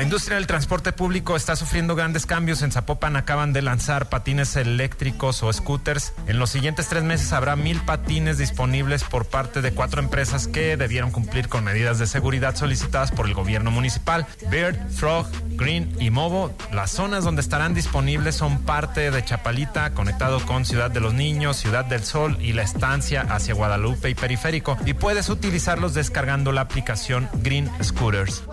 La 0.00 0.04
industria 0.04 0.36
del 0.36 0.46
transporte 0.46 0.92
público 0.92 1.36
está 1.36 1.56
sufriendo 1.56 1.94
grandes 1.94 2.24
cambios. 2.24 2.62
En 2.62 2.72
Zapopan 2.72 3.16
acaban 3.16 3.52
de 3.52 3.60
lanzar 3.60 4.08
patines 4.08 4.56
eléctricos 4.56 5.42
o 5.42 5.52
scooters. 5.52 6.14
En 6.26 6.38
los 6.38 6.48
siguientes 6.48 6.88
tres 6.88 7.02
meses 7.02 7.34
habrá 7.34 7.54
mil 7.54 7.78
patines 7.82 8.38
disponibles 8.38 9.04
por 9.04 9.26
parte 9.26 9.60
de 9.60 9.74
cuatro 9.74 10.00
empresas 10.00 10.48
que 10.48 10.78
debieron 10.78 11.10
cumplir 11.10 11.50
con 11.50 11.64
medidas 11.64 11.98
de 11.98 12.06
seguridad 12.06 12.56
solicitadas 12.56 13.12
por 13.12 13.26
el 13.26 13.34
gobierno 13.34 13.70
municipal. 13.70 14.26
Bird, 14.50 14.78
Frog, 14.88 15.26
Green 15.50 15.94
y 16.00 16.08
Movo. 16.08 16.56
Las 16.72 16.92
zonas 16.92 17.22
donde 17.22 17.42
estarán 17.42 17.74
disponibles 17.74 18.36
son 18.36 18.62
parte 18.62 19.10
de 19.10 19.22
Chapalita, 19.22 19.90
conectado 19.90 20.40
con 20.46 20.64
Ciudad 20.64 20.90
de 20.90 21.00
los 21.00 21.12
Niños, 21.12 21.58
Ciudad 21.58 21.84
del 21.84 22.04
Sol 22.04 22.38
y 22.40 22.54
la 22.54 22.62
estancia 22.62 23.26
hacia 23.28 23.52
Guadalupe 23.52 24.08
y 24.08 24.14
Periférico. 24.14 24.78
Y 24.86 24.94
puedes 24.94 25.28
utilizarlos 25.28 25.92
descargando 25.92 26.52
la 26.52 26.62
aplicación 26.62 27.28
Green 27.42 27.70
Scooters. 27.82 28.44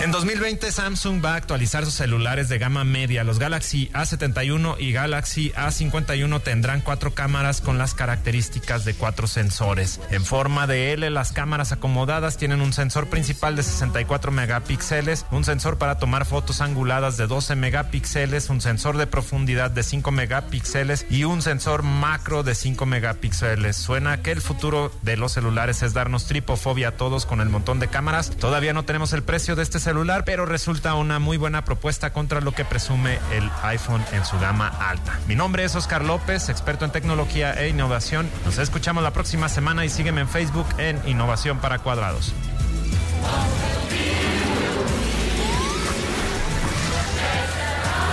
En 0.00 0.10
2020 0.10 0.72
Samsung 0.72 1.24
va 1.24 1.34
a 1.34 1.36
actualizar 1.36 1.84
sus 1.84 1.94
celulares 1.94 2.48
de 2.48 2.58
gama 2.58 2.84
media. 2.84 3.22
Los 3.22 3.38
Galaxy 3.38 3.88
A71 3.92 4.76
y 4.78 4.92
Galaxy 4.92 5.50
A51 5.50 6.42
tendrán 6.42 6.80
cuatro 6.80 7.14
cámaras 7.14 7.60
con 7.60 7.78
las 7.78 7.94
características 7.94 8.84
de 8.84 8.94
cuatro 8.94 9.26
sensores. 9.26 10.00
En 10.10 10.24
forma 10.24 10.66
de 10.66 10.92
L, 10.92 11.08
las 11.10 11.32
cámaras 11.32 11.72
acomodadas 11.72 12.36
tienen 12.36 12.62
un 12.62 12.72
sensor 12.72 13.08
principal 13.08 13.56
de 13.56 13.62
64 13.62 14.32
megapíxeles, 14.32 15.26
un 15.30 15.44
sensor 15.44 15.78
para 15.78 15.98
tomar 15.98 16.24
fotos 16.24 16.60
anguladas 16.60 17.16
de 17.16 17.26
12 17.26 17.54
megapíxeles, 17.54 18.50
un 18.50 18.60
sensor 18.60 18.96
de 18.96 19.06
profundidad 19.06 19.70
de 19.70 19.82
5 19.82 20.10
megapíxeles 20.10 21.06
y 21.10 21.24
un 21.24 21.42
sensor 21.42 21.82
macro 21.82 22.42
de 22.42 22.54
5 22.54 22.86
megapíxeles. 22.86 23.76
Suena 23.76 24.22
que 24.22 24.32
el 24.32 24.40
futuro 24.40 24.90
de 25.02 25.16
los 25.16 25.32
celulares 25.32 25.82
es 25.82 25.92
darnos 25.92 26.26
tripofobia 26.26 26.88
a 26.88 26.96
todos 26.96 27.26
con 27.26 27.40
el 27.40 27.50
montón 27.50 27.78
de 27.78 27.88
cámaras. 27.88 28.30
Todavía 28.30 28.72
no 28.72 28.84
tenemos 28.84 29.12
el 29.12 29.22
precio 29.22 29.56
de 29.56 29.59
este 29.62 29.80
celular, 29.80 30.24
pero 30.24 30.46
resulta 30.46 30.94
una 30.94 31.18
muy 31.18 31.36
buena 31.36 31.64
propuesta 31.64 32.12
contra 32.12 32.40
lo 32.40 32.52
que 32.52 32.64
presume 32.64 33.18
el 33.32 33.50
iPhone 33.62 34.04
en 34.12 34.24
su 34.24 34.38
gama 34.38 34.68
alta. 34.68 35.18
Mi 35.26 35.34
nombre 35.34 35.64
es 35.64 35.74
Oscar 35.74 36.04
López, 36.04 36.48
experto 36.48 36.84
en 36.84 36.92
tecnología 36.92 37.52
e 37.52 37.68
innovación. 37.68 38.28
Nos 38.44 38.58
escuchamos 38.58 39.02
la 39.02 39.12
próxima 39.12 39.48
semana 39.48 39.84
y 39.84 39.88
sígueme 39.90 40.22
en 40.22 40.28
Facebook 40.28 40.66
en 40.78 41.00
Innovación 41.06 41.58
para 41.58 41.78
Cuadrados. 41.78 42.32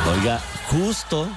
Oiga, 0.09 0.39
justo, 0.67 1.27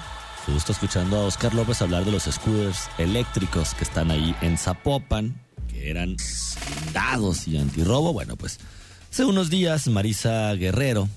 justo 0.46 0.72
escuchando 0.72 1.16
a 1.18 1.24
Oscar 1.24 1.54
López 1.54 1.82
hablar 1.82 2.04
de 2.04 2.12
los 2.12 2.24
scooters 2.24 2.88
eléctricos 2.98 3.74
que 3.74 3.84
están 3.84 4.10
ahí 4.10 4.34
en 4.40 4.56
Zapopan, 4.56 5.40
que 5.68 5.90
eran 5.90 6.16
dados 6.92 7.48
y 7.48 7.58
antirrobo. 7.58 8.12
Bueno, 8.12 8.36
pues 8.36 8.60
hace 9.10 9.24
unos 9.24 9.50
días 9.50 9.88
Marisa 9.88 10.54
Guerrero, 10.54 11.08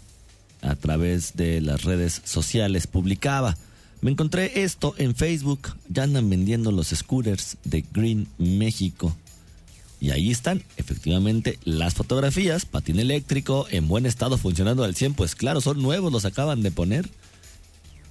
a 0.62 0.75
través 0.75 1.36
de 1.36 1.62
las 1.62 1.84
redes 1.84 2.21
sociales, 2.25 2.88
publicaba. 2.88 3.56
Me 4.01 4.12
encontré 4.12 4.63
esto 4.63 4.95
en 4.97 5.15
Facebook. 5.15 5.75
Ya 5.89 6.03
andan 6.03 6.29
vendiendo 6.29 6.71
los 6.71 6.88
scooters 6.88 7.58
de 7.63 7.86
Green 7.93 8.27
México. 8.38 9.15
Y 10.01 10.10
ahí 10.10 10.32
están, 10.32 10.63
efectivamente, 10.75 11.60
las 11.63 11.93
fotografías, 11.93 12.65
patín 12.65 12.99
eléctrico, 12.99 13.67
en 13.69 13.88
buen 13.88 14.06
estado, 14.06 14.38
funcionando 14.38 14.84
al 14.84 14.95
100, 14.95 15.13
pues 15.13 15.36
claro, 15.36 15.62
son 15.62 15.82
nuevos, 15.82 16.12
los 16.12 16.25
acaban 16.25 16.62
de 16.62 16.71
poner. 16.71 17.08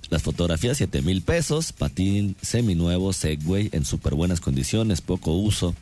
Las 0.09 0.23
fotografías, 0.23 0.79
7 0.79 1.03
mil 1.03 1.23
pesos, 1.23 1.73
patín 1.73 2.37
seminuevo, 2.40 3.12
Segway, 3.12 3.68
en 3.73 3.85
súper 3.85 4.14
buenas 4.14 4.40
condiciones, 4.40 5.01
poco 5.01 5.33
uso 5.33 5.75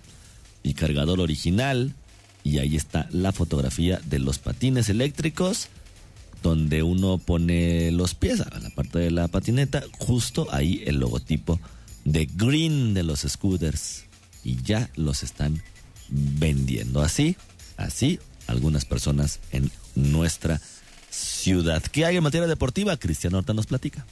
y 0.63 0.75
cargador 0.75 1.21
original. 1.21 1.95
Y 2.43 2.59
ahí 2.59 2.77
está 2.77 3.09
la 3.11 3.33
fotografía 3.33 4.01
de 4.05 4.19
los 4.19 4.39
patines 4.39 4.89
eléctricos, 4.89 5.69
donde 6.43 6.83
uno 6.83 7.19
pone 7.19 7.91
los 7.91 8.15
pies 8.15 8.41
a 8.41 8.59
la 8.59 8.71
parte 8.71 8.99
de 8.99 9.11
la 9.11 9.29
patineta, 9.29 9.83
justo 9.99 10.49
ahí 10.51 10.83
el 10.87 10.99
logotipo 10.99 11.61
de 12.05 12.27
Green 12.35 12.95
de 12.95 13.03
los 13.03 13.21
scooters. 13.21 14.05
Y 14.43 14.63
ya 14.63 14.91
los 14.97 15.23
están 15.23 15.63
vendiendo. 16.09 17.03
Así, 17.03 17.37
así, 17.77 18.19
algunas 18.47 18.85
personas 18.85 19.41
en 19.53 19.71
nuestra 19.95 20.61
ciudad. 21.11 21.83
¿Qué 21.83 22.07
hay 22.07 22.17
en 22.17 22.23
materia 22.23 22.47
deportiva? 22.47 22.97
Cristiano 22.97 23.39
Horta 23.39 23.53
nos 23.53 23.67
platica. 23.67 24.07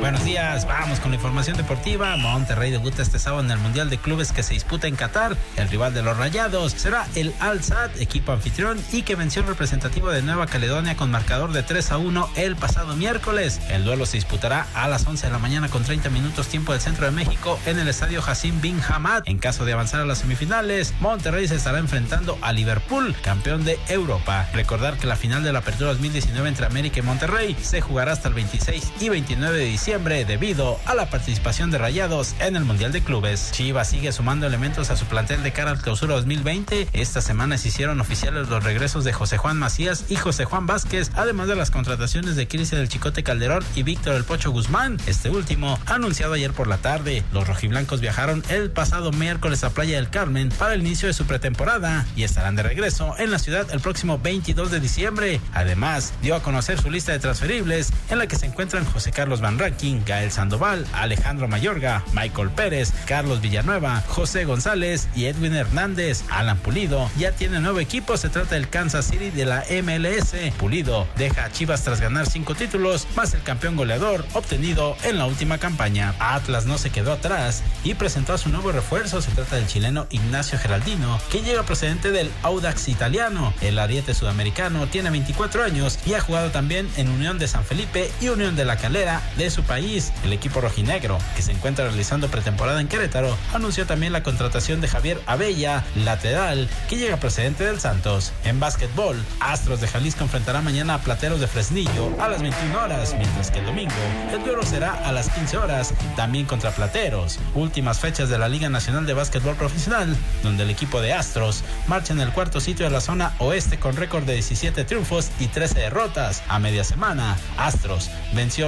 Buenos 0.00 0.24
días, 0.24 0.66
vamos 0.66 0.98
con 0.98 1.10
la 1.10 1.16
información 1.16 1.58
deportiva. 1.58 2.16
Monterrey 2.16 2.70
debuta 2.70 3.02
este 3.02 3.18
sábado 3.18 3.44
en 3.44 3.50
el 3.50 3.58
Mundial 3.58 3.90
de 3.90 3.98
Clubes 3.98 4.32
que 4.32 4.42
se 4.42 4.54
disputa 4.54 4.88
en 4.88 4.96
Qatar. 4.96 5.36
El 5.56 5.68
rival 5.68 5.92
de 5.92 6.02
los 6.02 6.16
Rayados 6.16 6.72
será 6.72 7.06
el 7.14 7.34
Al 7.38 7.62
Sadd, 7.62 7.90
equipo 8.00 8.32
anfitrión 8.32 8.82
y 8.92 9.02
que 9.02 9.14
venció 9.14 9.42
el 9.42 9.48
representativo 9.48 10.08
de 10.10 10.22
Nueva 10.22 10.46
Caledonia 10.46 10.96
con 10.96 11.10
marcador 11.10 11.52
de 11.52 11.62
3 11.62 11.92
a 11.92 11.98
1 11.98 12.30
el 12.36 12.56
pasado 12.56 12.96
miércoles. 12.96 13.60
El 13.68 13.84
duelo 13.84 14.06
se 14.06 14.16
disputará 14.16 14.66
a 14.72 14.88
las 14.88 15.06
11 15.06 15.26
de 15.26 15.32
la 15.34 15.38
mañana 15.38 15.68
con 15.68 15.84
30 15.84 16.08
minutos 16.08 16.48
tiempo 16.48 16.72
del 16.72 16.80
centro 16.80 17.04
de 17.04 17.12
México 17.12 17.60
en 17.66 17.78
el 17.78 17.86
estadio 17.86 18.22
Hassim 18.26 18.58
Bin 18.62 18.80
Hamad. 18.88 19.24
En 19.26 19.38
caso 19.38 19.66
de 19.66 19.74
avanzar 19.74 20.00
a 20.00 20.06
las 20.06 20.18
semifinales, 20.18 20.94
Monterrey 21.00 21.46
se 21.46 21.56
estará 21.56 21.78
enfrentando 21.78 22.38
a 22.40 22.54
Liverpool, 22.54 23.14
campeón 23.22 23.64
de 23.64 23.78
Europa. 23.88 24.48
Recordar 24.54 24.96
que 24.96 25.06
la 25.06 25.16
final 25.16 25.44
de 25.44 25.52
la 25.52 25.58
Apertura 25.58 25.90
2019 25.90 26.48
entre 26.48 26.64
América 26.64 27.00
y 27.00 27.02
Monterrey 27.02 27.54
se 27.60 27.82
jugará 27.82 28.12
hasta 28.12 28.28
el 28.28 28.34
26 28.34 28.92
y 29.00 29.10
29 29.10 29.58
de 29.58 29.64
diciembre 29.66 29.89
debido 29.98 30.78
a 30.86 30.94
la 30.94 31.10
participación 31.10 31.72
de 31.72 31.78
Rayados 31.78 32.36
en 32.38 32.54
el 32.54 32.64
Mundial 32.64 32.92
de 32.92 33.02
Clubes. 33.02 33.50
Chivas 33.50 33.90
sigue 33.90 34.12
sumando 34.12 34.46
elementos 34.46 34.88
a 34.90 34.96
su 34.96 35.04
plantel 35.06 35.42
de 35.42 35.52
cara 35.52 35.72
al 35.72 35.82
clausura 35.82 36.14
2020. 36.14 36.86
Esta 36.92 37.20
semana 37.20 37.58
se 37.58 37.68
hicieron 37.68 38.00
oficiales 38.00 38.48
los 38.48 38.62
regresos 38.62 39.02
de 39.02 39.12
José 39.12 39.36
Juan 39.36 39.58
Macías 39.58 40.04
y 40.08 40.14
José 40.14 40.44
Juan 40.44 40.66
Vázquez, 40.66 41.10
además 41.16 41.48
de 41.48 41.56
las 41.56 41.72
contrataciones 41.72 42.36
de 42.36 42.46
Cristian 42.46 42.80
del 42.80 42.88
Chicote 42.88 43.24
Calderón 43.24 43.64
y 43.74 43.82
Víctor 43.82 44.14
el 44.14 44.22
Pocho 44.22 44.52
Guzmán. 44.52 44.96
Este 45.08 45.28
último, 45.28 45.76
anunciado 45.86 46.34
ayer 46.34 46.52
por 46.52 46.68
la 46.68 46.78
tarde. 46.78 47.24
Los 47.32 47.48
rojiblancos 47.48 48.00
viajaron 48.00 48.44
el 48.48 48.70
pasado 48.70 49.10
miércoles 49.10 49.64
a 49.64 49.70
Playa 49.70 49.96
del 49.96 50.08
Carmen 50.08 50.50
para 50.50 50.74
el 50.74 50.82
inicio 50.82 51.08
de 51.08 51.14
su 51.14 51.26
pretemporada 51.26 52.06
y 52.14 52.22
estarán 52.22 52.54
de 52.54 52.62
regreso 52.62 53.16
en 53.18 53.32
la 53.32 53.40
ciudad 53.40 53.66
el 53.72 53.80
próximo 53.80 54.20
22 54.20 54.70
de 54.70 54.78
diciembre. 54.78 55.40
Además, 55.52 56.12
dio 56.22 56.36
a 56.36 56.42
conocer 56.44 56.80
su 56.80 56.92
lista 56.92 57.10
de 57.10 57.18
transferibles 57.18 57.92
en 58.08 58.18
la 58.18 58.28
que 58.28 58.36
se 58.36 58.46
encuentran 58.46 58.84
José 58.84 59.10
Carlos 59.10 59.40
Van 59.40 59.58
Ranking, 59.80 60.02
Gael 60.04 60.30
Sandoval, 60.30 60.86
Alejandro 60.92 61.48
Mayorga, 61.48 62.04
Michael 62.12 62.50
Pérez, 62.50 62.92
Carlos 63.06 63.40
Villanueva, 63.40 64.02
José 64.08 64.44
González 64.44 65.08
y 65.16 65.24
Edwin 65.24 65.54
Hernández. 65.54 66.24
Alan 66.30 66.58
Pulido 66.58 67.10
ya 67.16 67.32
tiene 67.32 67.60
nuevo 67.60 67.80
equipo, 67.80 68.16
se 68.16 68.28
trata 68.28 68.56
del 68.56 68.68
Kansas 68.68 69.06
City 69.06 69.30
de 69.30 69.46
la 69.46 69.64
MLS. 69.82 70.34
Pulido 70.58 71.06
deja 71.16 71.46
a 71.46 71.52
Chivas 71.52 71.82
tras 71.82 72.00
ganar 72.00 72.28
cinco 72.28 72.54
títulos, 72.54 73.06
más 73.16 73.32
el 73.32 73.42
campeón 73.42 73.76
goleador 73.76 74.24
obtenido 74.34 74.96
en 75.04 75.16
la 75.16 75.26
última 75.26 75.56
campaña. 75.56 76.14
Atlas 76.18 76.66
no 76.66 76.76
se 76.76 76.90
quedó 76.90 77.12
atrás 77.12 77.62
y 77.82 77.94
presentó 77.94 78.34
a 78.34 78.38
su 78.38 78.50
nuevo 78.50 78.72
refuerzo, 78.72 79.22
se 79.22 79.30
trata 79.30 79.56
del 79.56 79.66
chileno 79.66 80.06
Ignacio 80.10 80.58
Geraldino, 80.58 81.18
que 81.30 81.42
llega 81.42 81.62
procedente 81.62 82.10
del 82.10 82.30
Audax 82.42 82.88
italiano. 82.88 83.54
El 83.62 83.78
ariete 83.78 84.12
sudamericano 84.12 84.88
tiene 84.88 85.10
24 85.10 85.64
años 85.64 85.98
y 86.04 86.14
ha 86.14 86.20
jugado 86.20 86.50
también 86.50 86.88
en 86.96 87.08
Unión 87.08 87.38
de 87.38 87.48
San 87.48 87.64
Felipe 87.64 88.10
y 88.20 88.28
Unión 88.28 88.56
de 88.56 88.66
la 88.66 88.76
Calera 88.76 89.22
de 89.38 89.50
su 89.50 89.62
país. 89.70 90.12
El 90.24 90.32
equipo 90.32 90.60
rojinegro, 90.60 91.16
que 91.36 91.42
se 91.42 91.52
encuentra 91.52 91.86
realizando 91.86 92.28
pretemporada 92.28 92.80
en 92.80 92.88
Querétaro, 92.88 93.38
anunció 93.54 93.86
también 93.86 94.12
la 94.12 94.24
contratación 94.24 94.80
de 94.80 94.88
Javier 94.88 95.22
Abella, 95.26 95.84
lateral, 95.94 96.68
que 96.88 96.96
llega 96.96 97.18
procedente 97.18 97.62
del 97.62 97.78
Santos. 97.78 98.32
En 98.42 98.58
básquetbol, 98.58 99.16
Astros 99.38 99.80
de 99.80 99.86
Jalisco 99.86 100.24
enfrentará 100.24 100.60
mañana 100.60 100.94
a 100.94 100.98
Plateros 100.98 101.38
de 101.38 101.46
Fresnillo 101.46 102.12
a 102.18 102.26
las 102.26 102.42
21 102.42 102.82
horas, 102.82 103.14
mientras 103.16 103.52
que 103.52 103.60
el 103.60 103.66
domingo 103.66 103.94
el 104.32 104.42
duelo 104.42 104.64
será 104.64 104.92
a 105.08 105.12
las 105.12 105.30
15 105.30 105.56
horas, 105.58 105.94
también 106.16 106.46
contra 106.46 106.72
Plateros. 106.72 107.38
Últimas 107.54 108.00
fechas 108.00 108.28
de 108.28 108.38
la 108.38 108.48
Liga 108.48 108.68
Nacional 108.68 109.06
de 109.06 109.14
Básquetbol 109.14 109.54
Profesional, 109.54 110.16
donde 110.42 110.64
el 110.64 110.70
equipo 110.70 111.00
de 111.00 111.12
Astros 111.12 111.62
marcha 111.86 112.12
en 112.12 112.20
el 112.20 112.32
cuarto 112.32 112.60
sitio 112.60 112.86
de 112.86 112.90
la 112.90 113.00
zona 113.00 113.36
oeste 113.38 113.78
con 113.78 113.94
récord 113.94 114.24
de 114.24 114.34
17 114.34 114.82
triunfos 114.84 115.30
y 115.38 115.46
13 115.46 115.78
derrotas. 115.78 116.42
A 116.48 116.58
media 116.58 116.82
semana, 116.82 117.36
Astros 117.56 118.10
venció 118.34 118.66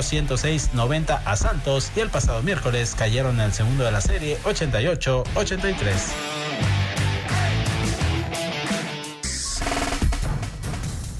106-90 0.92 1.22
a 1.24 1.36
Santos 1.36 1.90
y 1.96 2.00
el 2.00 2.10
pasado 2.10 2.42
miércoles 2.42 2.94
cayeron 2.94 3.36
en 3.36 3.46
el 3.46 3.52
segundo 3.52 3.84
de 3.84 3.92
la 3.92 4.00
serie 4.00 4.38
88-83. 4.44 5.84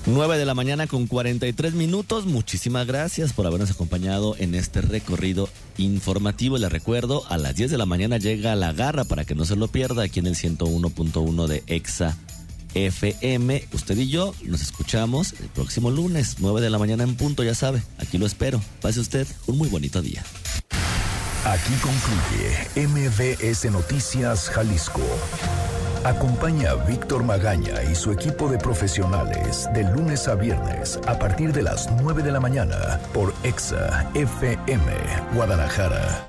Nueve 0.04 0.36
de 0.36 0.44
la 0.44 0.54
mañana 0.54 0.86
con 0.86 1.06
43 1.06 1.74
minutos. 1.74 2.26
Muchísimas 2.26 2.86
gracias 2.86 3.32
por 3.32 3.46
habernos 3.46 3.70
acompañado 3.70 4.36
en 4.38 4.54
este 4.54 4.82
recorrido 4.82 5.48
informativo. 5.78 6.58
Les 6.58 6.70
recuerdo, 6.70 7.24
a 7.30 7.38
las 7.38 7.54
10 7.54 7.70
de 7.70 7.78
la 7.78 7.86
mañana 7.86 8.18
llega 8.18 8.54
La 8.56 8.72
Garra 8.72 9.04
para 9.04 9.24
que 9.24 9.34
no 9.34 9.44
se 9.46 9.56
lo 9.56 9.68
pierda 9.68 10.02
aquí 10.02 10.20
en 10.20 10.26
el 10.26 10.34
101.1 10.34 11.46
de 11.46 11.62
EXA 11.66 12.18
FM. 12.74 13.68
Usted 13.72 13.96
y 13.96 14.08
yo 14.08 14.34
nos 14.44 14.62
escuchamos 14.62 15.34
el 15.40 15.48
próximo 15.48 15.90
lunes, 15.90 16.36
9 16.38 16.60
de 16.60 16.70
la 16.70 16.78
mañana 16.78 17.04
en 17.04 17.16
punto, 17.16 17.42
ya 17.42 17.54
sabe. 17.54 17.82
Aquí 17.98 18.18
lo 18.18 18.26
espero. 18.26 18.60
Pase 18.80 19.00
usted 19.00 19.26
un 19.46 19.58
muy 19.58 19.68
bonito 19.68 20.02
día. 20.02 20.22
Aquí 21.44 21.72
concluye 21.82 22.86
MBS 22.86 23.64
Noticias 23.70 24.48
Jalisco. 24.48 25.02
Acompaña 26.04 26.70
a 26.70 26.74
Víctor 26.74 27.24
Magaña 27.24 27.82
y 27.90 27.94
su 27.94 28.12
equipo 28.12 28.48
de 28.48 28.58
profesionales 28.58 29.68
de 29.74 29.84
lunes 29.84 30.26
a 30.28 30.34
viernes 30.34 30.98
a 31.06 31.18
partir 31.18 31.52
de 31.52 31.62
las 31.62 31.90
9 32.00 32.22
de 32.22 32.32
la 32.32 32.40
mañana 32.40 33.00
por 33.12 33.34
EXA 33.44 34.10
FM 34.14 34.92
Guadalajara. 35.34 36.28